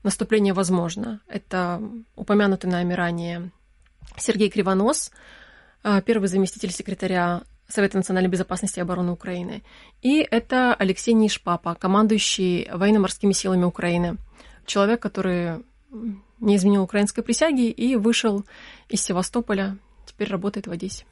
наступление 0.03 0.53
возможно. 0.53 1.21
Это 1.29 1.81
упомянутый 2.17 2.69
нами 2.69 2.95
ранее 2.95 3.53
Сергей 4.17 4.51
Кривонос, 4.51 5.13
э, 5.85 6.03
первый 6.05 6.27
заместитель 6.27 6.73
секретаря 6.73 7.43
Совета 7.71 7.97
национальной 7.97 8.31
безопасности 8.31 8.79
и 8.79 8.83
обороны 8.83 9.13
Украины. 9.13 9.63
И 10.03 10.21
это 10.21 10.75
Алексей 10.75 11.15
Нишпапа, 11.15 11.75
командующий 11.75 12.69
военно-морскими 12.73 13.33
силами 13.33 13.65
Украины. 13.65 14.17
Человек, 14.67 15.01
который 15.01 15.65
не 16.41 16.57
изменил 16.57 16.83
украинской 16.83 17.23
присяги 17.23 17.69
и 17.71 17.97
вышел 17.97 18.45
из 18.89 19.03
Севастополя, 19.03 19.79
теперь 20.07 20.31
работает 20.31 20.67
в 20.67 20.71
Одессе. 20.71 21.05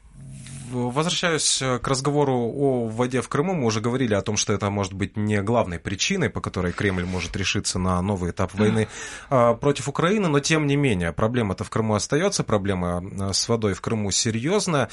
Возвращаясь 0.71 1.63
к 1.81 1.87
разговору 1.87 2.35
о 2.35 2.87
воде 2.87 3.21
в 3.21 3.29
Крыму, 3.29 3.55
мы 3.55 3.65
уже 3.65 3.81
говорили 3.81 4.13
о 4.13 4.21
том, 4.21 4.37
что 4.37 4.53
это 4.53 4.69
может 4.69 4.93
быть 4.93 5.17
не 5.17 5.41
главной 5.41 5.79
причиной, 5.79 6.29
по 6.29 6.41
которой 6.41 6.73
Кремль 6.73 7.05
может 7.05 7.35
решиться 7.35 7.79
на 7.79 7.99
новый 8.03 8.31
этап 8.31 8.53
войны 8.53 8.87
а, 9.29 9.55
против 9.55 9.89
Украины, 9.89 10.27
но 10.27 10.39
тем 10.39 10.67
не 10.67 10.75
менее 10.75 11.11
проблема-то 11.11 11.63
в 11.63 11.71
Крыму 11.71 11.95
остается, 11.95 12.43
проблема 12.43 13.03
а, 13.19 13.33
с 13.33 13.49
водой 13.49 13.73
в 13.73 13.81
Крыму 13.81 14.11
серьезная. 14.11 14.89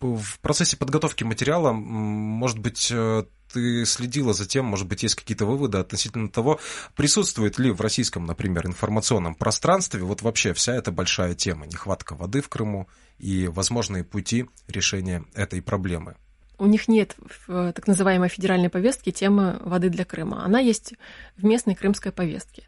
А, 0.00 0.16
в 0.16 0.40
процессе 0.40 0.76
подготовки 0.76 1.24
материала, 1.24 1.72
может 1.72 2.58
быть, 2.58 2.90
э, 2.90 3.24
ты 3.52 3.84
следила 3.84 4.32
за 4.32 4.46
тем, 4.46 4.64
может 4.64 4.86
быть, 4.86 5.02
есть 5.02 5.14
какие-то 5.14 5.44
выводы 5.44 5.78
относительно 5.78 6.28
того, 6.28 6.60
присутствует 6.94 7.58
ли 7.58 7.70
в 7.70 7.80
российском, 7.80 8.26
например, 8.26 8.66
информационном 8.66 9.34
пространстве 9.34 10.02
вот 10.02 10.22
вообще 10.22 10.52
вся 10.52 10.74
эта 10.74 10.92
большая 10.92 11.34
тема, 11.34 11.66
нехватка 11.66 12.14
воды 12.14 12.40
в 12.40 12.48
Крыму 12.48 12.88
и 13.18 13.48
возможные 13.48 14.04
пути 14.04 14.46
решения 14.68 15.24
этой 15.34 15.62
проблемы? 15.62 16.16
У 16.58 16.66
них 16.66 16.88
нет 16.88 17.16
в 17.46 17.50
э, 17.50 17.72
так 17.72 17.86
называемой 17.86 18.28
федеральной 18.28 18.68
повестке 18.68 19.12
темы 19.12 19.58
воды 19.60 19.88
для 19.88 20.04
Крыма. 20.04 20.44
Она 20.44 20.60
есть 20.60 20.94
в 21.36 21.44
местной 21.44 21.74
крымской 21.74 22.12
повестке. 22.12 22.64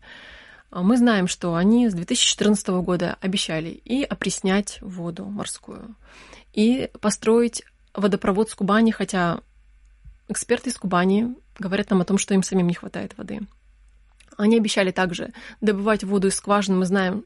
Мы 0.70 0.96
знаем, 0.96 1.28
что 1.28 1.54
они 1.54 1.90
с 1.90 1.92
2014 1.92 2.68
года 2.68 3.18
обещали 3.20 3.68
и 3.68 4.02
опреснять 4.02 4.78
воду 4.80 5.26
морскую, 5.26 5.94
и 6.52 6.90
построить 7.00 7.62
водопровод 7.94 8.50
с 8.50 8.54
Кубани, 8.54 8.90
хотя 8.90 9.40
эксперты 10.28 10.70
из 10.70 10.76
Кубани 10.76 11.34
говорят 11.58 11.90
нам 11.90 12.00
о 12.00 12.04
том, 12.04 12.18
что 12.18 12.34
им 12.34 12.42
самим 12.42 12.66
не 12.66 12.74
хватает 12.74 13.16
воды. 13.16 13.40
Они 14.36 14.56
обещали 14.56 14.90
также 14.90 15.32
добывать 15.60 16.04
воду 16.04 16.28
из 16.28 16.36
скважин. 16.36 16.78
Мы 16.78 16.86
знаем, 16.86 17.24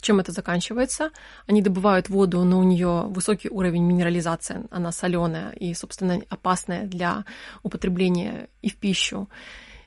чем 0.00 0.20
это 0.20 0.32
заканчивается. 0.32 1.10
Они 1.46 1.60
добывают 1.60 2.08
воду, 2.08 2.42
но 2.44 2.58
у 2.58 2.62
нее 2.62 3.04
высокий 3.08 3.50
уровень 3.50 3.84
минерализации, 3.84 4.64
она 4.70 4.90
соленая 4.90 5.50
и, 5.52 5.74
собственно, 5.74 6.20
опасная 6.30 6.86
для 6.86 7.24
употребления 7.62 8.48
и 8.62 8.70
в 8.70 8.76
пищу, 8.76 9.28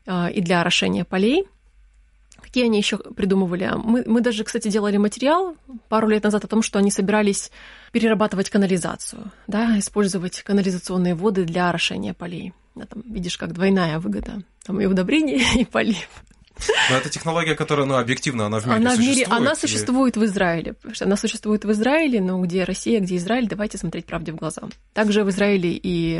э, 0.06 0.32
и 0.32 0.42
для 0.42 0.62
орошения 0.62 1.06
полей– 1.06 1.48
Какие 2.50 2.66
они 2.66 2.80
еще 2.80 2.98
придумывали? 2.98 3.72
Мы, 3.76 4.04
мы 4.08 4.22
даже, 4.22 4.44
кстати, 4.44 4.70
делали 4.70 4.98
материал 4.98 5.56
пару 5.88 6.08
лет 6.08 6.24
назад 6.24 6.46
о 6.46 6.48
том, 6.48 6.64
что 6.64 6.80
они 6.80 6.90
собирались 6.90 7.52
перерабатывать 7.92 8.50
канализацию, 8.50 9.32
да, 9.46 9.78
использовать 9.78 10.42
канализационные 10.42 11.14
воды 11.14 11.46
для 11.46 11.70
орошения 11.70 12.16
полей. 12.16 12.54
Да, 12.74 12.88
там, 12.88 13.04
видишь, 13.06 13.38
как 13.38 13.54
двойная 13.54 14.00
выгода. 14.00 14.42
Там 14.66 14.82
и 14.82 14.88
удобрение, 14.88 15.42
и 15.62 15.64
полив. 15.64 16.10
Но 16.90 16.98
это 16.98 17.10
технология, 17.10 17.54
которая, 17.54 17.86
ну, 17.86 17.98
объективно, 17.98 18.48
она 18.48 18.60
в 18.60 18.66
мире 18.66 18.78
она 18.78 18.96
существует. 18.96 19.16
В 19.16 19.18
мире, 19.18 19.28
она 19.30 19.56
существует 19.56 20.18
в 20.18 20.26
Израиле. 20.26 20.76
Она 21.02 21.18
существует 21.18 21.66
в 21.66 21.72
Израиле, 21.72 22.20
но 22.20 22.42
где 22.42 22.64
Россия, 22.64 23.00
где 23.00 23.18
Израиль, 23.18 23.48
давайте 23.48 23.78
смотреть 23.78 24.08
правде 24.08 24.32
в 24.32 24.38
глаза. 24.38 24.64
Также 24.94 25.24
в 25.24 25.30
Израиле 25.30 25.70
и 25.72 26.20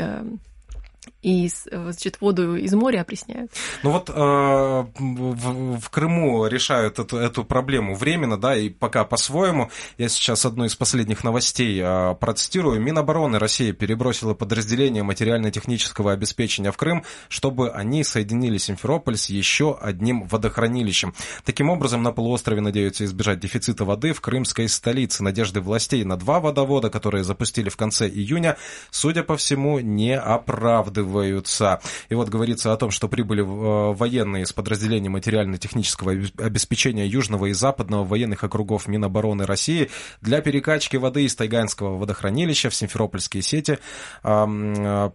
и 1.22 1.50
значит, 1.70 2.20
воду 2.20 2.56
из 2.56 2.72
моря 2.74 3.02
опресняют. 3.02 3.52
Ну 3.82 3.90
вот 3.90 4.08
э, 4.08 4.12
в, 4.12 5.78
в 5.78 5.90
Крыму 5.90 6.46
решают 6.46 6.98
эту, 6.98 7.18
эту 7.18 7.44
проблему 7.44 7.94
временно, 7.94 8.38
да, 8.38 8.56
и 8.56 8.70
пока 8.70 9.04
по-своему. 9.04 9.70
Я 9.98 10.08
сейчас 10.08 10.46
одну 10.46 10.64
из 10.64 10.74
последних 10.76 11.22
новостей 11.22 11.78
э, 11.82 12.14
процитирую. 12.14 12.80
Минобороны 12.80 13.38
России 13.38 13.72
перебросила 13.72 14.32
подразделение 14.32 15.02
материально-технического 15.02 16.12
обеспечения 16.12 16.72
в 16.72 16.78
Крым, 16.78 17.04
чтобы 17.28 17.70
они 17.70 18.02
соединили 18.02 18.56
Симферополь 18.56 19.16
с 19.16 19.28
еще 19.28 19.78
одним 19.80 20.24
водохранилищем. 20.24 21.14
Таким 21.44 21.68
образом, 21.68 22.02
на 22.02 22.12
полуострове 22.12 22.62
надеются 22.62 23.04
избежать 23.04 23.40
дефицита 23.40 23.84
воды 23.84 24.14
в 24.14 24.22
крымской 24.22 24.68
столице. 24.68 25.22
Надежды 25.22 25.60
властей 25.60 26.02
на 26.04 26.16
два 26.16 26.40
водовода, 26.40 26.88
которые 26.88 27.24
запустили 27.24 27.68
в 27.68 27.76
конце 27.76 28.08
июня, 28.08 28.56
судя 28.90 29.22
по 29.22 29.36
всему, 29.36 29.80
не 29.80 30.16
оправдываются 30.16 31.09
оправдываются. 31.10 31.80
И 32.08 32.14
вот 32.14 32.28
говорится 32.28 32.72
о 32.72 32.76
том, 32.76 32.90
что 32.90 33.08
прибыли 33.08 33.42
э, 33.42 33.94
военные 33.94 34.46
с 34.46 34.52
подразделений 34.52 35.08
материально-технического 35.08 36.12
обеспечения 36.38 37.06
Южного 37.06 37.46
и 37.46 37.52
Западного 37.52 38.04
военных 38.04 38.44
округов 38.44 38.88
Минобороны 38.88 39.46
России 39.46 39.90
для 40.20 40.40
перекачки 40.40 40.96
воды 40.96 41.24
из 41.24 41.34
Тайганского 41.34 41.96
водохранилища 41.96 42.70
в 42.70 42.74
Симферопольские 42.74 43.42
сети 43.42 43.78
э, 44.22 45.10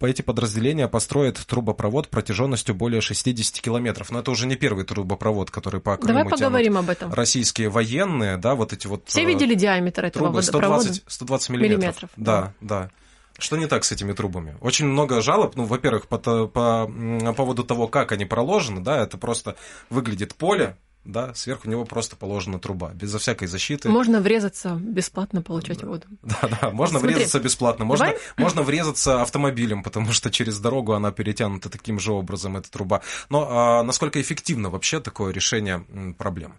по 0.00 0.06
эти 0.06 0.22
подразделения 0.22 0.88
построят 0.88 1.38
трубопровод 1.46 2.08
протяженностью 2.08 2.74
более 2.74 3.00
60 3.00 3.60
километров. 3.60 4.10
Но 4.10 4.18
это 4.18 4.32
уже 4.32 4.48
не 4.48 4.56
первый 4.56 4.84
трубопровод, 4.84 5.52
который 5.52 5.80
по 5.80 5.96
Крыму 5.96 6.18
Давай 6.18 6.24
поговорим 6.24 6.78
об 6.78 6.90
этом. 6.90 7.12
Российские 7.12 7.68
военные, 7.68 8.38
да, 8.38 8.56
вот 8.56 8.72
эти 8.72 8.88
вот... 8.88 9.04
Все 9.06 9.24
видели 9.24 9.54
диаметр 9.54 10.06
этого 10.06 10.24
трубы 10.24 10.40
водопровода? 10.40 10.82
120, 10.82 11.04
120 11.06 11.50
миллиметров. 11.50 11.78
миллиметров 11.78 12.10
да, 12.16 12.52
да. 12.60 12.80
да. 12.80 12.90
Что 13.38 13.56
не 13.56 13.66
так 13.66 13.84
с 13.84 13.92
этими 13.92 14.12
трубами? 14.12 14.56
Очень 14.60 14.86
много 14.86 15.22
жалоб, 15.22 15.54
ну, 15.54 15.64
во-первых, 15.64 16.08
по, 16.08 16.18
по, 16.18 16.48
по 16.48 17.32
поводу 17.34 17.62
того, 17.62 17.86
как 17.86 18.10
они 18.10 18.24
проложены, 18.24 18.80
да, 18.80 19.00
это 19.00 19.16
просто 19.16 19.56
выглядит 19.90 20.34
поле, 20.34 20.76
да, 21.04 21.32
сверху 21.34 21.68
него 21.68 21.84
просто 21.84 22.16
положена 22.16 22.58
труба, 22.58 22.90
безо 22.94 23.20
всякой 23.20 23.46
защиты. 23.46 23.88
Можно 23.88 24.20
врезаться 24.20 24.74
бесплатно, 24.74 25.40
получать 25.40 25.78
да. 25.78 25.86
воду. 25.86 26.06
Да, 26.22 26.58
да, 26.60 26.70
можно 26.72 26.98
Смотри, 26.98 27.14
врезаться 27.14 27.38
бесплатно, 27.38 27.84
можно, 27.84 28.12
можно 28.36 28.62
врезаться 28.62 29.22
автомобилем, 29.22 29.84
потому 29.84 30.12
что 30.12 30.32
через 30.32 30.58
дорогу 30.58 30.92
она 30.92 31.12
перетянута 31.12 31.70
таким 31.70 32.00
же 32.00 32.12
образом, 32.12 32.56
эта 32.56 32.70
труба. 32.70 33.02
Но 33.30 33.48
а, 33.48 33.82
насколько 33.84 34.20
эффективно 34.20 34.68
вообще 34.68 34.98
такое 34.98 35.32
решение 35.32 35.86
проблем? 36.18 36.54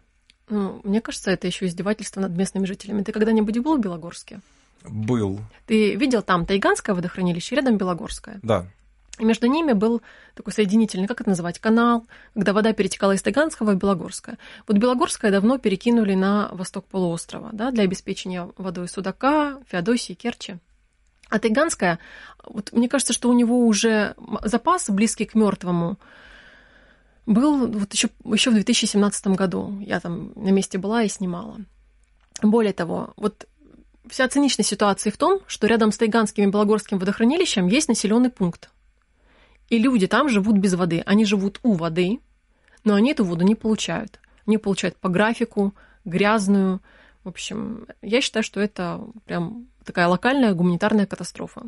Ну, 0.50 0.80
мне 0.84 1.02
кажется, 1.02 1.30
это 1.30 1.46
еще 1.46 1.66
издевательство 1.68 2.22
над 2.22 2.32
местными 2.32 2.66
жителями. 2.66 3.04
Ты 3.04 3.12
когда-нибудь 3.12 3.60
был 3.60 3.78
в 3.78 3.82
Белогорске? 3.82 4.40
Был. 4.84 5.40
Ты 5.66 5.96
видел 5.96 6.22
там 6.22 6.46
Тайганское 6.46 6.96
водохранилище, 6.96 7.56
рядом 7.56 7.78
Белогорское? 7.78 8.40
Да. 8.44 8.66
И 9.20 9.26
между 9.26 9.48
ними 9.48 9.74
был 9.74 10.02
такой 10.34 10.54
соединительный, 10.54 11.08
как 11.08 11.20
это 11.20 11.30
называть, 11.30 11.60
канал, 11.60 12.06
когда 12.34 12.54
вода 12.54 12.72
перетекала 12.72 13.12
из 13.12 13.22
Тайганского 13.22 13.74
в 13.74 13.76
Белогорское. 13.76 14.38
Вот 14.66 14.78
Белогорское 14.78 15.30
давно 15.30 15.58
перекинули 15.58 16.16
на 16.16 16.48
восток 16.54 16.86
полуострова 16.86 17.50
да, 17.52 17.72
для 17.72 17.84
обеспечения 17.84 18.50
водой 18.58 18.88
Судака, 18.88 19.60
Феодосии, 19.68 20.14
Керчи. 20.14 20.58
А 21.30 21.38
Тайганское, 21.38 22.00
вот 22.46 22.72
мне 22.72 22.88
кажется, 22.88 23.14
что 23.14 23.30
у 23.30 23.34
него 23.34 23.68
уже 23.68 24.16
запас 24.44 24.90
близкий 24.90 25.26
к 25.26 25.36
мертвому 25.36 26.00
был 27.26 27.68
вот 27.68 27.94
еще, 27.94 28.10
еще 28.24 28.50
в 28.50 28.54
2017 28.54 29.28
году. 29.28 29.78
Я 29.82 30.00
там 30.00 30.32
на 30.36 30.50
месте 30.50 30.80
была 30.80 31.04
и 31.04 31.10
снимала. 31.10 31.58
Более 32.42 32.74
того, 32.74 33.14
вот 33.18 33.48
Вся 34.10 34.28
циничность 34.28 34.70
ситуации 34.70 35.10
в 35.10 35.18
том, 35.18 35.42
что 35.48 35.68
рядом 35.68 35.92
с 35.92 35.98
Тайганским 35.98 36.48
и 36.48 36.52
Белогорским 36.52 36.98
водохранилищем 36.98 37.68
есть 37.68 37.88
населенный 37.88 38.30
пункт. 38.30 38.70
И 39.70 39.78
люди 39.78 40.08
там 40.08 40.30
живут 40.30 40.58
без 40.58 40.74
воды. 40.74 41.04
Они 41.06 41.26
живут 41.26 41.60
у 41.64 41.74
воды, 41.74 42.20
но 42.84 42.96
они 42.96 43.12
эту 43.12 43.24
воду 43.24 43.46
не 43.46 43.56
получают. 43.56 44.20
Они 44.48 44.58
получают 44.58 44.98
по 44.98 45.10
графику, 45.10 45.76
грязную. 46.06 46.82
В 47.24 47.30
общем, 47.30 47.86
я 48.02 48.22
считаю, 48.22 48.44
что 48.44 48.60
это 48.60 49.02
прям 49.26 49.68
такая 49.86 50.08
локальная 50.08 50.54
гуманитарная 50.54 51.06
катастрофа. 51.06 51.64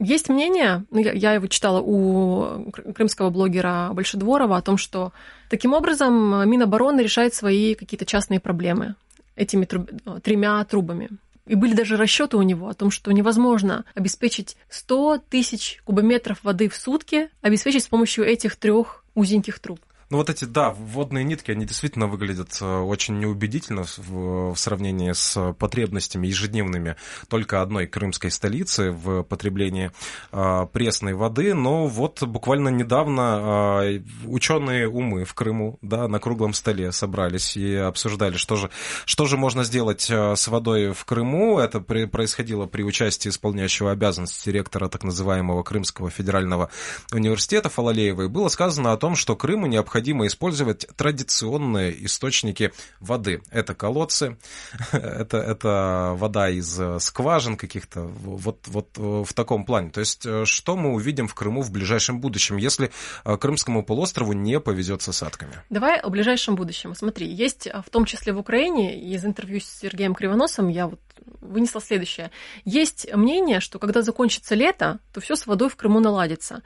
Есть 0.00 0.28
мнение, 0.28 0.84
ну, 0.90 0.98
я, 0.98 1.12
я 1.12 1.34
его 1.34 1.46
читала 1.46 1.80
у 1.80 2.72
крымского 2.72 3.30
блогера 3.30 3.90
Большедворова 3.92 4.56
о 4.56 4.62
том, 4.62 4.76
что 4.76 5.12
таким 5.48 5.72
образом 5.72 6.48
Минобороны 6.50 7.00
решает 7.00 7.34
свои 7.34 7.76
какие-то 7.76 8.04
частные 8.04 8.40
проблемы 8.40 8.96
этими 9.36 9.64
труб... 9.64 9.90
тремя 10.22 10.64
трубами. 10.64 11.10
И 11.46 11.54
были 11.54 11.74
даже 11.74 11.96
расчеты 11.96 12.36
у 12.36 12.42
него 12.42 12.68
о 12.68 12.74
том, 12.74 12.90
что 12.90 13.12
невозможно 13.12 13.84
обеспечить 13.94 14.56
100 14.70 15.22
тысяч 15.28 15.80
кубометров 15.84 16.42
воды 16.42 16.68
в 16.68 16.76
сутки, 16.76 17.28
обеспечить 17.42 17.84
с 17.84 17.88
помощью 17.88 18.24
этих 18.24 18.56
трех 18.56 19.04
узеньких 19.14 19.58
труб. 19.58 19.80
Ну 20.10 20.18
вот 20.18 20.28
эти, 20.28 20.44
да, 20.44 20.70
водные 20.70 21.24
нитки, 21.24 21.50
они 21.50 21.64
действительно 21.64 22.06
выглядят 22.06 22.58
э, 22.60 22.64
очень 22.64 23.18
неубедительно 23.18 23.84
в, 23.84 24.52
в 24.52 24.56
сравнении 24.56 25.12
с 25.12 25.54
потребностями 25.58 26.26
ежедневными 26.26 26.96
только 27.28 27.62
одной 27.62 27.86
крымской 27.86 28.30
столицы 28.30 28.90
в 28.90 29.22
потреблении 29.22 29.90
э, 30.30 30.66
пресной 30.72 31.14
воды. 31.14 31.54
Но 31.54 31.86
вот 31.86 32.22
буквально 32.22 32.68
недавно 32.68 33.82
э, 33.82 34.00
ученые 34.26 34.88
умы 34.88 35.24
в 35.24 35.32
Крыму, 35.34 35.78
да, 35.80 36.06
на 36.06 36.18
круглом 36.18 36.52
столе 36.52 36.92
собрались 36.92 37.56
и 37.56 37.74
обсуждали, 37.74 38.36
что 38.36 38.56
же, 38.56 38.70
что 39.06 39.24
же 39.24 39.38
можно 39.38 39.64
сделать 39.64 40.10
э, 40.10 40.36
с 40.36 40.48
водой 40.48 40.92
в 40.92 41.04
Крыму. 41.06 41.58
Это 41.58 41.80
при, 41.80 42.04
происходило 42.04 42.66
при 42.66 42.82
участии 42.82 43.30
исполняющего 43.30 43.90
обязанности 43.90 44.50
ректора 44.50 44.88
так 44.88 45.02
называемого 45.02 45.62
Крымского 45.62 46.10
федерального 46.10 46.70
университета 47.10 47.70
Фалалеева. 47.70 48.22
И 48.22 48.28
было 48.28 48.48
сказано 48.48 48.92
о 48.92 48.96
том, 48.98 49.16
что 49.16 49.34
Крыму 49.34 49.66
необходимо 49.66 49.93
необходимо 49.94 50.26
использовать 50.26 50.86
традиционные 50.96 52.04
источники 52.04 52.72
воды. 52.98 53.42
Это 53.52 53.74
колодцы, 53.74 54.36
это, 54.92 55.38
это 55.38 56.14
вода 56.16 56.50
из 56.50 56.80
э, 56.80 56.98
скважин 56.98 57.56
каких-то, 57.56 58.00
вот, 58.00 58.66
вот 58.66 58.88
э, 58.96 59.24
в 59.24 59.32
таком 59.34 59.64
плане. 59.64 59.90
То 59.90 60.00
есть, 60.00 60.26
э, 60.26 60.44
что 60.46 60.76
мы 60.76 60.94
увидим 60.94 61.28
в 61.28 61.34
Крыму 61.34 61.62
в 61.62 61.70
ближайшем 61.70 62.20
будущем, 62.20 62.56
если 62.56 62.90
Крымскому 63.24 63.84
полуострову 63.84 64.32
не 64.32 64.58
повезет 64.58 65.02
с 65.02 65.08
осадками? 65.08 65.52
Давай 65.70 66.00
о 66.00 66.10
ближайшем 66.10 66.56
будущем. 66.56 66.96
Смотри, 66.96 67.28
есть 67.28 67.68
в 67.86 67.88
том 67.90 68.04
числе 68.04 68.32
в 68.32 68.38
Украине, 68.38 69.00
из 69.00 69.24
интервью 69.24 69.60
с 69.60 69.78
Сергеем 69.80 70.14
Кривоносом 70.14 70.68
я 70.68 70.88
вот 70.88 71.00
вынесла 71.40 71.80
следующее. 71.80 72.32
Есть 72.64 73.12
мнение, 73.14 73.60
что 73.60 73.78
когда 73.78 74.02
закончится 74.02 74.56
лето, 74.56 74.98
то 75.12 75.20
все 75.20 75.36
с 75.36 75.46
водой 75.46 75.68
в 75.68 75.76
Крыму 75.76 76.00
наладится. 76.00 76.62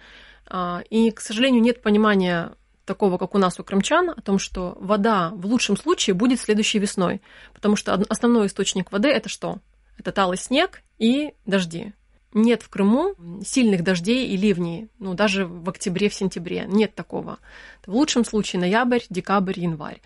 А, 0.50 0.82
и, 0.88 1.10
к 1.10 1.20
сожалению, 1.20 1.60
нет 1.60 1.82
понимания 1.82 2.52
такого, 2.88 3.18
как 3.18 3.34
у 3.34 3.38
нас 3.38 3.60
у 3.60 3.64
крымчан, 3.64 4.10
о 4.10 4.20
том, 4.20 4.40
что 4.40 4.76
вода 4.80 5.30
в 5.34 5.46
лучшем 5.46 5.76
случае 5.76 6.14
будет 6.14 6.40
следующей 6.40 6.80
весной. 6.80 7.20
Потому 7.54 7.76
что 7.76 7.94
основной 8.08 8.46
источник 8.46 8.90
воды 8.90 9.08
это 9.08 9.28
что? 9.28 9.58
Это 9.98 10.10
талый 10.10 10.38
снег 10.38 10.82
и 10.98 11.34
дожди. 11.46 11.92
Нет 12.34 12.62
в 12.62 12.68
Крыму 12.68 13.14
сильных 13.44 13.82
дождей 13.82 14.28
и 14.28 14.36
ливней, 14.36 14.88
ну, 14.98 15.14
даже 15.14 15.46
в 15.46 15.68
октябре, 15.68 16.08
в 16.08 16.14
сентябре. 16.14 16.64
Нет 16.66 16.94
такого. 16.94 17.38
В 17.86 17.94
лучшем 17.94 18.24
случае 18.24 18.60
ноябрь, 18.60 19.02
декабрь, 19.08 19.60
январь. 19.60 20.00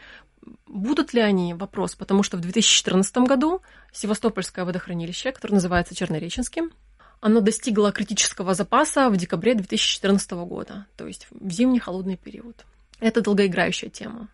Будут 0.67 1.15
ли 1.15 1.21
они? 1.21 1.55
Вопрос, 1.55 1.95
потому 1.95 2.23
что 2.23 2.37
в 2.37 2.41
2014 2.41 3.17
году 3.19 3.63
Севастопольское 3.93 4.65
водохранилище, 4.65 5.33
которое 5.33 5.55
называется 5.55 5.95
Чернореченским, 5.95 6.73
оно 7.21 7.41
достигло 7.41 7.93
критического 7.93 8.53
запаса 8.55 9.09
в 9.09 9.17
декабре 9.17 9.55
2014 9.55 10.33
года, 10.33 10.87
то 10.97 11.07
есть 11.07 11.29
в 11.31 11.51
зимний 11.51 11.79
холодный 11.79 12.17
период. 12.17 12.65
Это 13.03 13.21
долгоиграющая 13.21 13.91
тема. 13.91 14.29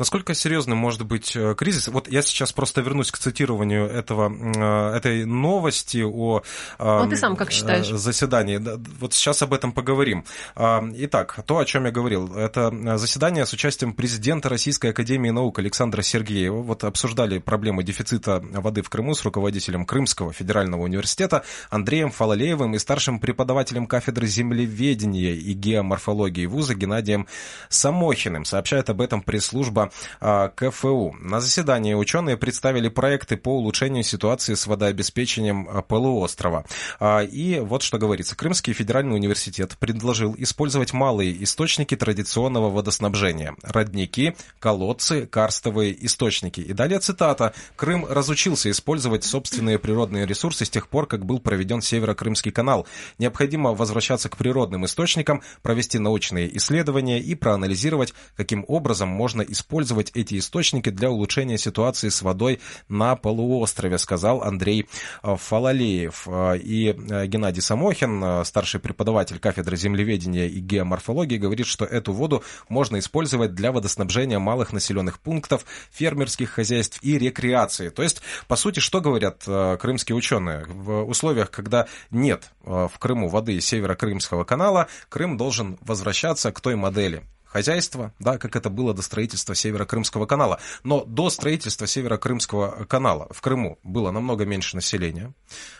Насколько 0.00 0.32
серьезным 0.32 0.78
может 0.78 1.04
быть 1.04 1.36
э, 1.36 1.54
кризис? 1.54 1.88
Вот 1.88 2.08
я 2.08 2.22
сейчас 2.22 2.54
просто 2.54 2.80
вернусь 2.80 3.10
к 3.10 3.18
цитированию 3.18 3.84
этого, 3.84 4.32
э, 4.32 4.96
этой 4.96 5.26
новости 5.26 6.02
о 6.02 6.42
ну, 6.78 7.06
ты 7.06 7.16
сам 7.16 7.36
как 7.36 7.50
считаешь? 7.52 7.86
заседании. 7.86 8.58
Вот 8.98 9.12
сейчас 9.12 9.42
об 9.42 9.52
этом 9.52 9.72
поговорим. 9.72 10.24
Итак, 10.56 11.40
то, 11.44 11.58
о 11.58 11.66
чем 11.66 11.84
я 11.84 11.90
говорил, 11.90 12.34
это 12.34 12.96
заседание 12.96 13.44
с 13.44 13.52
участием 13.52 13.92
президента 13.92 14.48
Российской 14.48 14.92
Академии 14.92 15.28
Наук 15.28 15.58
Александра 15.58 16.00
Сергеева. 16.00 16.62
Вот 16.62 16.84
обсуждали 16.84 17.38
проблемы 17.38 17.82
дефицита 17.82 18.42
воды 18.42 18.80
в 18.80 18.88
Крыму 18.88 19.14
с 19.14 19.22
руководителем 19.22 19.84
Крымского 19.84 20.32
федерального 20.32 20.80
университета 20.80 21.44
Андреем 21.68 22.10
Фалалеевым 22.10 22.74
и 22.74 22.78
старшим 22.78 23.20
преподавателем 23.20 23.86
кафедры 23.86 24.26
землеведения 24.26 25.34
и 25.34 25.52
геоморфологии 25.52 26.46
вуза 26.46 26.74
Геннадием 26.74 27.26
Самохиным. 27.68 28.46
Сообщает 28.46 28.88
об 28.88 29.02
этом 29.02 29.20
пресс-служба 29.20 29.89
а, 30.20 30.48
КФУ. 30.48 31.16
На 31.20 31.40
заседании 31.40 31.94
ученые 31.94 32.36
представили 32.36 32.88
проекты 32.88 33.36
по 33.36 33.56
улучшению 33.56 34.04
ситуации 34.04 34.54
с 34.54 34.66
водообеспечением 34.66 35.68
а, 35.68 35.82
полуострова. 35.82 36.64
А, 36.98 37.20
и 37.20 37.60
вот 37.60 37.82
что 37.82 37.98
говорится. 37.98 38.36
Крымский 38.36 38.72
федеральный 38.72 39.16
университет 39.16 39.76
предложил 39.78 40.34
использовать 40.38 40.92
малые 40.92 41.42
источники 41.42 41.96
традиционного 41.96 42.70
водоснабжения. 42.70 43.54
Родники, 43.62 44.36
колодцы, 44.58 45.26
карстовые 45.26 46.06
источники. 46.06 46.60
И 46.60 46.72
далее 46.72 47.00
цитата. 47.00 47.52
Крым 47.76 48.06
разучился 48.08 48.70
использовать 48.70 49.24
собственные 49.24 49.78
природные 49.78 50.26
ресурсы 50.26 50.64
с 50.64 50.70
тех 50.70 50.88
пор, 50.88 51.06
как 51.06 51.26
был 51.26 51.40
проведен 51.40 51.82
Северо-Крымский 51.82 52.52
канал. 52.52 52.86
Необходимо 53.18 53.74
возвращаться 53.74 54.28
к 54.28 54.36
природным 54.36 54.84
источникам, 54.84 55.42
провести 55.62 55.98
научные 55.98 56.56
исследования 56.56 57.20
и 57.20 57.34
проанализировать, 57.34 58.14
каким 58.36 58.64
образом 58.68 59.08
можно 59.08 59.42
использовать 59.42 59.79
использовать 59.80 60.10
эти 60.14 60.38
источники 60.38 60.90
для 60.90 61.10
улучшения 61.10 61.56
ситуации 61.56 62.10
с 62.10 62.20
водой 62.20 62.60
на 62.88 63.16
полуострове, 63.16 63.96
сказал 63.96 64.42
Андрей 64.42 64.86
э, 65.22 65.36
Фалалеев. 65.36 66.24
Э, 66.26 66.58
и 66.58 66.90
э, 66.90 67.26
Геннадий 67.26 67.62
Самохин, 67.62 68.44
старший 68.44 68.78
преподаватель 68.78 69.38
кафедры 69.38 69.78
землеведения 69.78 70.46
и 70.48 70.60
геоморфологии, 70.60 71.38
говорит, 71.38 71.66
что 71.66 71.86
эту 71.86 72.12
воду 72.12 72.44
можно 72.68 72.98
использовать 72.98 73.54
для 73.54 73.72
водоснабжения 73.72 74.38
малых 74.38 74.74
населенных 74.74 75.18
пунктов, 75.18 75.64
фермерских 75.90 76.50
хозяйств 76.50 76.98
и 77.02 77.18
рекреации. 77.18 77.88
То 77.88 78.02
есть, 78.02 78.20
по 78.48 78.56
сути, 78.56 78.80
что 78.80 79.00
говорят 79.00 79.44
крымские 79.44 80.14
ученые? 80.14 80.66
В 80.68 81.04
условиях, 81.04 81.50
когда 81.50 81.86
нет 82.10 82.50
в 82.62 82.92
Крыму 82.98 83.28
воды 83.28 83.58
северо-крымского 83.60 84.44
канала, 84.44 84.88
Крым 85.08 85.36
должен 85.36 85.78
возвращаться 85.80 86.52
к 86.52 86.60
той 86.60 86.76
модели, 86.76 87.22
хозяйства, 87.52 88.14
да, 88.18 88.38
как 88.38 88.56
это 88.56 88.70
было 88.70 88.94
до 88.94 89.02
строительства 89.02 89.54
Северо-Крымского 89.54 90.26
канала. 90.26 90.60
Но 90.84 91.04
до 91.04 91.30
строительства 91.30 91.86
Северо-Крымского 91.86 92.84
канала 92.84 93.28
в 93.30 93.40
Крыму 93.40 93.78
было 93.82 94.10
намного 94.10 94.44
меньше 94.44 94.76
населения. 94.76 95.34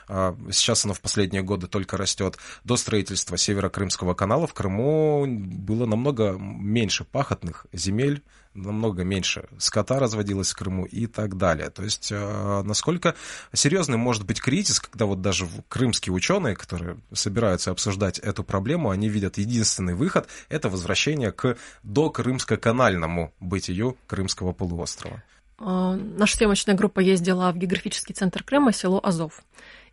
А, 0.09 0.37
сейчас 0.51 0.85
оно 0.85 0.95
в 0.95 1.01
последние 1.01 1.43
годы 1.43 1.69
только 1.69 1.97
растет. 1.97 2.39
До 2.65 2.77
строительства 2.77 3.37
Северо-Крымского 3.37 4.15
канала 4.15 4.47
в 4.47 4.55
Крыму 4.55 5.27
было 5.27 5.87
намного 5.87 6.37
меньше 6.39 7.05
пахотных 7.05 7.67
земель, 7.73 8.23
намного 8.55 9.05
меньше 9.05 9.49
скота 9.59 9.99
разводилось 9.99 10.51
в 10.51 10.57
Крыму 10.57 10.85
и 10.85 11.07
так 11.07 11.37
далее. 11.37 11.71
То 11.71 11.83
есть, 11.83 12.11
а, 12.13 12.63
насколько 12.63 13.15
серьезным 13.53 14.01
может 14.01 14.27
быть 14.27 14.41
кризис, 14.41 14.81
когда 14.81 15.07
вот 15.07 15.21
даже 15.21 15.47
крымские 15.69 16.13
ученые, 16.13 16.57
которые 16.57 16.99
собираются 17.13 17.71
обсуждать 17.71 18.19
эту 18.19 18.43
проблему, 18.43 18.91
они 18.91 19.09
видят 19.09 19.39
единственный 19.39 19.95
выход– 19.95 20.29
это 20.49 20.69
возвращение 20.69 21.33
к 21.33 21.57
докрымско-канальному 21.83 23.33
бытию 23.41 23.97
Крымского 24.07 24.53
полуострова. 24.53 25.23
А, 25.59 25.95
наша 25.95 26.37
съемочная 26.37 26.75
группа 26.75 27.01
ездила 27.01 27.53
в 27.53 27.57
географический 27.57 28.15
центр 28.15 28.43
Крыма, 28.43 28.73
село 28.73 29.01
Азов. 29.03 29.43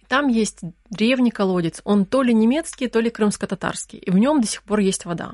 Там 0.07 0.29
есть 0.29 0.59
древний 0.89 1.31
колодец. 1.31 1.81
Он 1.83 2.05
то 2.05 2.21
ли 2.21 2.33
немецкий, 2.33 2.87
то 2.87 2.99
ли 3.01 3.09
крымско-татарский. 3.09 3.99
И 3.99 4.09
в 4.09 4.17
нем 4.17 4.39
до 4.39 4.47
сих 4.47 4.63
пор 4.63 4.79
есть 4.79 5.03
вода. 5.03 5.33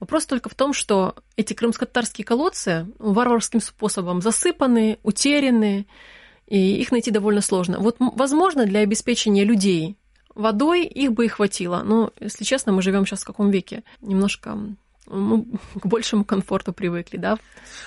Вопрос 0.00 0.24
только 0.26 0.48
в 0.48 0.54
том, 0.54 0.72
что 0.72 1.14
эти 1.36 1.52
крымско-татарские 1.52 2.24
колодцы 2.24 2.86
варварским 2.98 3.60
способом 3.60 4.22
засыпаны, 4.22 4.98
утеряны, 5.02 5.86
и 6.46 6.80
их 6.80 6.90
найти 6.90 7.10
довольно 7.10 7.42
сложно. 7.42 7.78
Вот, 7.78 7.96
возможно, 7.98 8.66
для 8.66 8.80
обеспечения 8.80 9.44
людей 9.44 9.96
водой 10.34 10.84
их 10.84 11.12
бы 11.12 11.26
и 11.26 11.28
хватило. 11.28 11.82
Но, 11.84 12.12
если 12.18 12.44
честно, 12.44 12.72
мы 12.72 12.82
живем 12.82 13.06
сейчас 13.06 13.20
в 13.20 13.26
каком 13.26 13.50
веке? 13.50 13.84
Немножко 14.00 14.58
мы 15.10 15.44
к 15.80 15.86
большему 15.86 16.24
комфорту 16.24 16.72
привыкли, 16.72 17.16
да? 17.16 17.38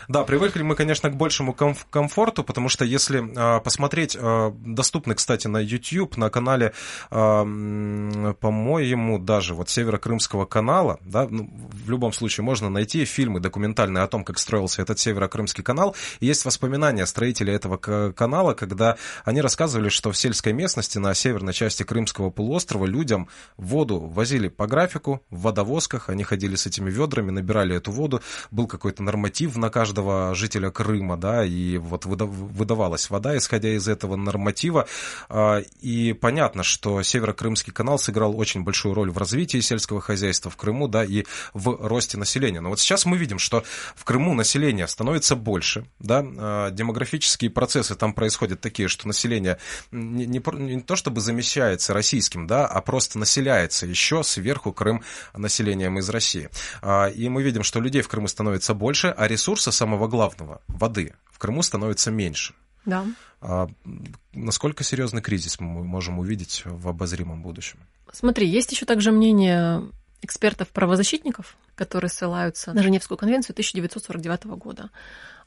Да, 0.08 0.24
привыкли 0.24 0.62
мы, 0.62 0.76
конечно, 0.76 1.10
к 1.10 1.16
большему 1.16 1.54
комф- 1.54 1.86
комфорту, 1.90 2.44
потому 2.44 2.70
что 2.70 2.86
если 2.86 3.24
э, 3.24 3.62
посмотреть, 3.62 4.18
э, 4.20 4.52
доступны, 4.66 5.16
кстати, 5.16 5.48
на 5.48 5.58
YouTube, 5.58 6.18
на 6.18 6.30
канале, 6.30 6.74
э, 7.12 8.34
по-моему, 8.40 9.20
даже 9.20 9.54
вот 9.54 9.70
Северо-Крымского 9.70 10.46
канала, 10.46 11.00
да, 11.02 11.28
ну, 11.30 11.50
в 11.54 11.90
любом 11.90 12.14
случае 12.14 12.44
можно 12.44 12.70
найти 12.70 13.06
фильмы 13.06 13.40
документальные 13.40 14.04
о 14.04 14.08
том, 14.08 14.24
как 14.24 14.38
строился 14.38 14.82
этот 14.82 15.00
Северо-Крымский 15.00 15.64
канал. 15.64 15.96
И 16.20 16.26
есть 16.26 16.46
воспоминания 16.46 17.06
строителей 17.06 17.54
этого 17.54 17.78
канала, 17.78 18.54
когда 18.54 18.98
они 19.24 19.42
рассказывали, 19.42 19.90
что 19.90 20.12
в 20.12 20.18
сельской 20.18 20.54
местности 20.54 20.98
на 20.98 21.14
северной 21.14 21.54
части 21.54 21.84
Крымского 21.84 22.30
полуострова 22.30 22.86
людям 22.86 23.30
воду 23.58 24.00
возили 24.00 24.48
по 24.50 24.68
графику 24.68 25.24
в 25.30 25.42
водовозках, 25.42 26.10
они 26.10 26.24
ходили 26.24 26.56
с 26.56 26.66
этими 26.66 26.90
ведрами, 26.90 27.13
ведрами, 27.14 27.32
набирали 27.32 27.76
эту 27.76 27.92
воду, 27.92 28.22
был 28.50 28.68
какой-то 28.68 29.04
норматив 29.04 29.56
на 29.56 29.70
каждого 29.70 30.34
жителя 30.34 30.72
Крыма, 30.72 31.16
да, 31.16 31.46
и 31.46 31.78
вот 31.78 32.06
выдавалась 32.06 33.10
вода, 33.10 33.38
исходя 33.38 33.70
из 33.70 33.88
этого 33.88 34.16
норматива. 34.16 34.88
А, 35.30 35.60
и 35.82 36.14
понятно, 36.14 36.64
что 36.64 37.04
Северо-Крымский 37.04 37.72
канал 37.72 38.00
сыграл 38.00 38.38
очень 38.38 38.64
большую 38.64 38.96
роль 38.96 39.12
в 39.12 39.18
развитии 39.18 39.60
сельского 39.60 40.02
хозяйства 40.02 40.50
в 40.50 40.58
Крыму, 40.58 40.88
да, 40.88 41.06
и 41.06 41.26
в 41.54 41.88
росте 41.88 42.18
населения. 42.18 42.62
Но 42.62 42.70
вот 42.70 42.80
сейчас 42.80 43.06
мы 43.06 43.18
видим, 43.18 43.38
что 43.38 43.64
в 43.96 44.04
Крыму 44.04 44.34
население 44.34 44.88
становится 44.88 45.36
больше, 45.36 45.86
да, 46.00 46.24
а, 46.26 46.72
демографические 46.72 47.52
процессы 47.52 47.96
там 47.96 48.14
происходят 48.14 48.60
такие, 48.60 48.88
что 48.88 49.08
население 49.08 49.60
не, 49.92 50.26
не, 50.26 50.42
не 50.58 50.82
то 50.82 50.96
чтобы 50.96 51.22
замещается 51.22 51.94
российским, 51.94 52.48
да, 52.48 52.66
а 52.66 52.82
просто 52.82 53.20
населяется 53.20 53.86
еще 53.86 54.24
сверху 54.24 54.74
Крым 54.74 55.04
населением 55.36 56.00
из 56.00 56.10
России. 56.10 56.50
А, 56.94 57.08
и 57.08 57.30
мы 57.30 57.44
видим, 57.44 57.64
что 57.64 57.80
людей 57.80 58.02
в 58.02 58.08
Крыму 58.08 58.28
становится 58.28 58.74
больше, 58.74 59.08
а 59.08 59.28
ресурса 59.28 59.72
самого 59.72 60.08
главного, 60.08 60.62
воды, 60.68 61.14
в 61.32 61.40
Крыму 61.40 61.64
становится 61.64 62.12
меньше. 62.12 62.54
Да. 62.86 63.06
А 63.42 63.68
насколько 64.34 64.84
серьезный 64.84 65.22
кризис 65.22 65.60
мы 65.60 65.84
можем 65.84 66.20
увидеть 66.20 66.64
в 66.66 66.88
обозримом 66.88 67.42
будущем? 67.42 67.80
Смотри, 68.12 68.48
есть 68.48 68.72
еще 68.72 68.86
также 68.86 69.12
мнение 69.12 69.82
экспертов-правозащитников, 70.22 71.58
которые 71.76 72.10
ссылаются 72.10 72.74
на 72.74 72.84
Женевскую 72.84 73.18
конвенцию 73.18 73.54
1949 73.54 74.46
года, 74.46 74.90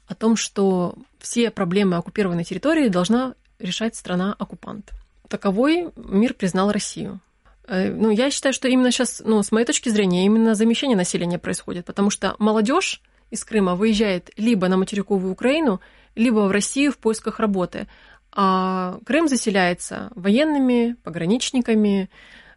о 0.09 0.14
том, 0.14 0.37
что 0.37 0.96
все 1.18 1.50
проблемы 1.50 1.96
оккупированной 1.96 2.44
территории 2.44 2.88
должна 2.88 3.35
решать 3.59 3.94
страна-оккупант. 3.94 4.92
Таковой 5.28 5.92
мир 5.96 6.35
признал 6.35 6.72
Россию. 6.72 7.20
Э, 7.66 7.90
ну, 7.90 8.11
я 8.11 8.31
считаю, 8.31 8.52
что 8.52 8.68
именно 8.68 8.90
сейчас, 8.90 9.22
ну, 9.24 9.42
с 9.42 9.52
моей 9.52 9.66
точки 9.66 9.88
зрения, 9.88 10.24
именно 10.24 10.55
замещение 10.55 10.96
населения 10.96 11.38
происходит, 11.38 11.85
потому 11.87 12.11
что 12.11 12.37
молодежь 12.38 13.02
из 13.31 13.44
Крыма 13.44 13.74
выезжает 13.74 14.31
либо 14.37 14.68
на 14.68 14.76
материковую 14.76 15.33
Украину, 15.33 15.81
либо 16.14 16.40
в 16.40 16.50
Россию 16.50 16.92
в 16.92 16.98
поисках 16.98 17.40
работы. 17.40 17.88
А 18.33 18.98
Крым 19.05 19.29
заселяется 19.29 20.11
военными, 20.14 20.96
пограничниками, 21.02 22.09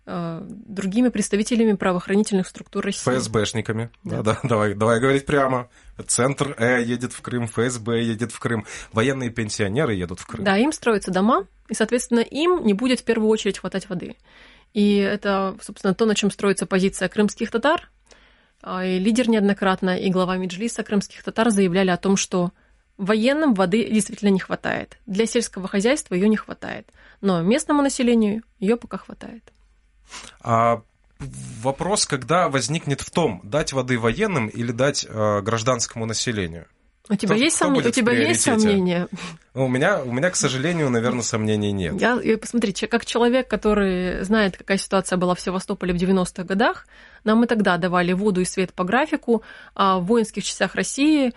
э, 0.05 0.41
другими 0.47 1.09
представителями 1.09 1.73
правоохранительных 1.73 2.47
структур 2.47 2.85
России. 2.85 3.09
ФСБшниками. 3.09 3.89
Да, 4.03 4.21
да, 4.21 4.33
да 4.33 4.39
давай, 4.43 4.73
давай 4.75 4.99
говорить 4.99 5.25
прямо. 5.25 5.69
Центр 6.05 6.55
Э 6.59 6.83
едет 6.83 7.13
в 7.13 7.21
Крым, 7.21 7.47
ФСБ 7.47 8.03
едет 8.03 8.31
в 8.31 8.39
Крым, 8.39 8.65
военные 8.91 9.29
пенсионеры 9.29 9.93
едут 9.95 10.19
в 10.19 10.27
Крым. 10.27 10.43
Да, 10.43 10.57
им 10.57 10.71
строятся 10.71 11.11
дома, 11.11 11.47
и, 11.67 11.73
соответственно, 11.73 12.19
им 12.19 12.63
не 12.63 12.73
будет 12.73 12.99
в 12.99 13.03
первую 13.03 13.29
очередь 13.29 13.59
хватать 13.59 13.89
воды. 13.89 14.15
И 14.73 14.97
это, 14.97 15.57
собственно, 15.61 15.93
то, 15.93 16.05
на 16.05 16.15
чем 16.15 16.31
строится 16.31 16.65
позиция 16.65 17.09
крымских 17.09 17.51
татар. 17.51 17.89
А, 18.61 18.85
и 18.85 18.99
лидер 18.99 19.29
неоднократно 19.29 19.97
и 19.97 20.09
глава 20.09 20.37
Меджлиса 20.37 20.83
крымских 20.83 21.23
татар 21.23 21.49
заявляли 21.49 21.89
о 21.89 21.97
том, 21.97 22.17
что 22.17 22.51
военным 22.97 23.53
воды 23.53 23.89
действительно 23.89 24.29
не 24.29 24.39
хватает. 24.39 24.97
Для 25.05 25.25
сельского 25.25 25.67
хозяйства 25.67 26.15
ее 26.15 26.29
не 26.29 26.37
хватает. 26.37 26.87
Но 27.21 27.41
местному 27.41 27.81
населению 27.81 28.43
ее 28.59 28.77
пока 28.77 28.97
хватает. 28.97 29.51
А 30.41 30.81
вопрос, 31.19 32.05
когда 32.05 32.49
возникнет 32.49 33.01
в 33.01 33.09
том, 33.09 33.41
дать 33.43 33.73
воды 33.73 33.97
военным 33.97 34.47
или 34.47 34.71
дать 34.71 35.05
э, 35.07 35.41
гражданскому 35.41 36.05
населению? 36.05 36.67
У 37.09 37.15
тебя, 37.15 37.33
кто, 37.33 37.43
есть, 37.43 37.57
сом... 37.57 37.75
у 37.75 37.81
тебя 37.81 38.13
есть 38.13 38.41
сомнения? 38.41 39.07
Ну, 39.55 39.65
у 39.65 39.67
меня, 39.67 40.01
у 40.03 40.11
меня, 40.11 40.29
к 40.29 40.35
сожалению, 40.35 40.91
наверное, 40.91 41.23
сомнений 41.23 41.71
нет. 41.71 41.99
Я, 41.99 42.19
я, 42.23 42.37
посмотри, 42.37 42.71
как 42.71 43.03
человек, 43.03 43.47
который 43.47 44.23
знает, 44.23 44.55
какая 44.57 44.77
ситуация 44.77 45.17
была 45.17 45.33
в 45.33 45.41
Севастополе 45.41 45.93
в 45.93 45.97
90-х 45.97 46.43
годах, 46.43 46.85
нам 47.23 47.43
и 47.43 47.47
тогда 47.47 47.77
давали 47.77 48.13
воду 48.13 48.41
и 48.41 48.45
свет 48.45 48.73
по 48.73 48.83
графику, 48.83 49.41
а 49.73 49.97
в 49.97 50.05
воинских 50.05 50.43
частях 50.43 50.75
России 50.75 51.33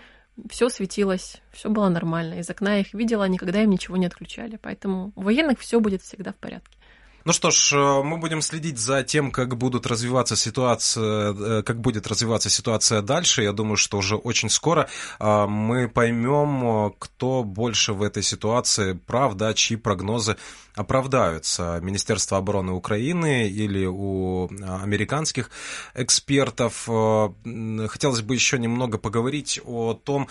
все 0.49 0.69
светилось, 0.69 1.41
все 1.51 1.69
было 1.69 1.89
нормально. 1.89 2.35
Из 2.35 2.49
окна 2.49 2.75
я 2.75 2.81
их 2.81 2.93
видела, 2.93 3.27
никогда 3.27 3.63
им 3.63 3.71
ничего 3.71 3.97
не 3.97 4.05
отключали. 4.05 4.59
Поэтому 4.61 5.11
у 5.15 5.21
военных 5.21 5.59
все 5.59 5.79
будет 5.79 6.03
всегда 6.03 6.33
в 6.33 6.35
порядке. 6.35 6.77
Ну 7.25 7.31
что 7.31 7.51
ж, 7.51 7.71
э, 7.73 8.03
мы 8.03 8.17
будем 8.17 8.41
следить 8.41 8.77
за 8.77 9.01
тем, 9.01 9.31
как 9.31 9.55
будут 9.55 9.87
развиваться 9.87 10.35
ситуация, 10.35 11.33
э, 11.33 11.63
как 11.63 11.79
будет 11.79 12.05
развиваться 12.07 12.49
ситуация 12.49 13.01
дальше. 13.01 13.43
Я 13.43 13.53
думаю, 13.53 13.77
что 13.77 13.97
уже 13.97 14.17
очень 14.17 14.49
скоро 14.49 14.89
э, 15.19 15.45
мы 15.45 15.87
поймем, 15.87 16.93
кто 16.99 17.45
больше 17.45 17.93
в 17.93 18.01
этой 18.01 18.23
ситуации 18.23 18.91
прав, 18.93 19.35
да, 19.35 19.53
чьи 19.53 19.77
прогнозы 19.77 20.35
оправдаются. 20.75 21.79
Министерство 21.81 22.39
обороны 22.39 22.73
Украины 22.73 23.47
или 23.47 23.85
у 23.85 24.49
американских 24.81 25.51
экспертов. 25.93 26.85
Хотелось 26.85 28.21
бы 28.21 28.33
еще 28.33 28.57
немного 28.57 28.97
поговорить 28.97 29.61
о 29.65 29.93
том, 29.93 30.27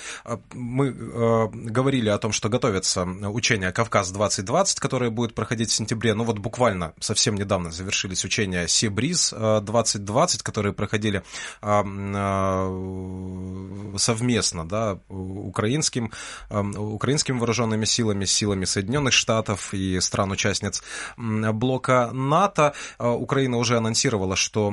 мы 0.52 0.90
говорили 0.90 2.08
о 2.08 2.18
том, 2.18 2.32
что 2.32 2.48
готовятся 2.48 3.04
учения 3.04 3.70
«Кавказ-2020», 3.70 4.80
которые 4.80 5.12
будут 5.12 5.34
проходить 5.34 5.70
в 5.70 5.74
сентябре. 5.74 6.12
Ну 6.14 6.24
вот 6.24 6.38
буквально 6.38 6.81
недавно, 6.82 6.94
совсем 7.00 7.34
недавно 7.34 7.70
завершились 7.70 8.24
учения 8.24 8.66
Сибриз 8.68 9.30
2020, 9.32 10.40
э, 10.40 10.44
которые 10.44 10.72
проходили 10.72 11.22
а, 11.60 11.82
совместно, 13.96 14.66
да, 14.66 14.98
украинским, 15.08 16.10
украинскими 16.50 17.38
вооруженными 17.38 17.84
силами, 17.84 18.24
силами 18.24 18.64
Соединенных 18.64 19.12
Штатов 19.12 19.74
и 19.74 20.00
стран-участниц 20.00 20.82
блока 21.16 22.10
НАТО. 22.12 22.74
А, 22.98 23.12
Украина 23.12 23.58
уже 23.58 23.76
анонсировала, 23.76 24.36
что 24.36 24.70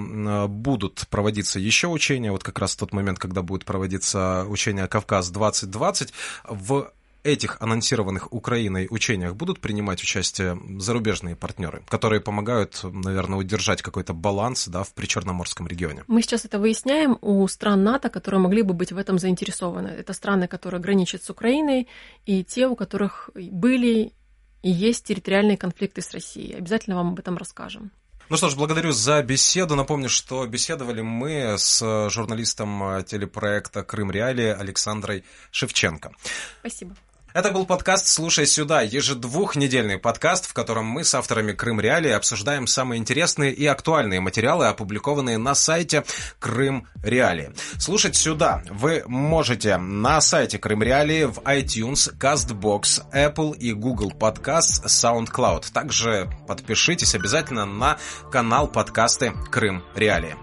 будут 0.48 1.08
проводиться 1.10 1.60
еще 1.60 1.88
учения, 1.88 2.32
вот 2.32 2.44
как 2.44 2.60
раз 2.60 2.74
в 2.74 2.78
тот 2.78 2.94
момент, 2.94 3.20
когда 3.20 3.42
будет 3.42 3.66
проводиться 3.66 4.46
учение 4.48 4.88
Кавказ-2020 4.88 6.12
в 6.48 6.92
этих 7.24 7.58
анонсированных 7.60 8.32
Украиной 8.34 8.88
учениях 8.90 9.36
будут 9.36 9.60
принимать 9.60 10.02
участие 10.02 10.60
зарубежные 10.80 11.36
партнеры, 11.36 11.84
которые 11.88 12.22
помогают, 12.22 12.80
наверное, 12.84 13.40
удержать 13.40 13.82
какой-то 13.82 14.14
баланс 14.14 14.68
да, 14.68 14.84
в 14.84 14.94
Причерноморском 14.94 15.68
регионе? 15.68 16.04
Мы 16.08 16.22
сейчас 16.22 16.46
это 16.46 16.60
выясняем 16.60 17.18
у 17.22 17.48
стран 17.48 17.84
НАТО, 17.84 18.10
которые 18.10 18.40
могли 18.40 18.62
бы 18.62 18.74
быть 18.74 18.92
в 18.92 18.98
этом 18.98 19.20
заинтересованы. 19.20 19.90
Это 19.90 20.14
страны, 20.14 20.48
которые 20.48 20.82
граничат 20.82 21.24
с 21.24 21.30
Украиной, 21.30 21.88
и 22.26 22.44
те, 22.44 22.68
у 22.68 22.76
которых 22.76 23.30
были 23.36 24.14
и 24.62 24.70
есть 24.70 25.06
территориальные 25.06 25.58
конфликты 25.58 26.02
с 26.02 26.12
Россией. 26.12 26.56
Обязательно 26.56 26.98
вам 26.98 27.10
об 27.10 27.20
этом 27.20 27.38
расскажем. 27.38 27.92
Ну 28.30 28.38
что 28.38 28.50
ж, 28.50 28.56
благодарю 28.56 28.92
за 28.92 29.24
беседу. 29.24 29.76
Напомню, 29.76 30.08
что 30.08 30.46
беседовали 30.46 31.02
мы 31.02 31.56
с 31.58 32.10
журналистом 32.10 33.04
телепроекта 33.04 33.84
«Крым 33.84 34.12
Реалии» 34.12 34.50
Александрой 34.50 35.24
Шевченко. 35.50 36.12
Спасибо. 36.60 36.96
Это 37.32 37.52
был 37.52 37.68
подкаст 37.68 38.08
«Слушай 38.08 38.48
сюда», 38.48 38.82
ежедвухнедельный 38.82 40.00
подкаст, 40.00 40.48
в 40.48 40.54
котором 40.54 40.86
мы 40.88 41.04
с 41.04 41.14
авторами 41.14 41.52
Крым 41.52 41.80
Реалии 41.80 42.10
обсуждаем 42.10 42.66
самые 42.66 42.98
интересные 42.98 43.54
и 43.54 43.68
актуальные 43.68 44.20
материалы, 44.20 44.66
опубликованные 44.66 45.38
на 45.38 45.54
сайте 45.54 46.04
Крым 46.40 46.88
Реалии. 47.04 47.54
Слушать 47.78 48.16
сюда 48.16 48.64
вы 48.72 49.04
можете 49.06 49.78
на 49.78 50.22
сайте 50.22 50.58
Крым 50.58 50.82
Реалии 50.82 51.26
в 51.26 51.38
iTunes, 51.42 52.18
CastBox, 52.18 53.12
Apple 53.14 53.56
и 53.56 53.74
Google 53.74 54.12
Podcasts, 54.12 54.84
SoundCloud. 54.86 55.72
Также 55.72 56.32
подпишитесь 56.48 57.14
обязательно 57.14 57.66
на 57.66 58.00
канал 58.32 58.68
подкасты 58.68 59.34
Крым 59.52 59.84
Реалии. 59.94 60.36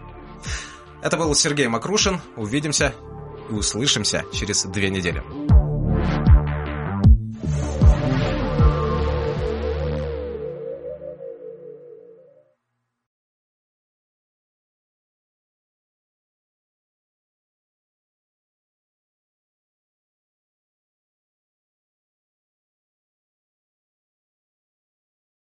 Это 1.02 1.16
был 1.16 1.34
Сергей 1.34 1.66
Макрушин. 1.66 2.20
Увидимся 2.36 2.94
и 3.50 3.52
услышимся 3.54 4.24
через 4.32 4.62
две 4.64 4.88
недели. 4.88 5.45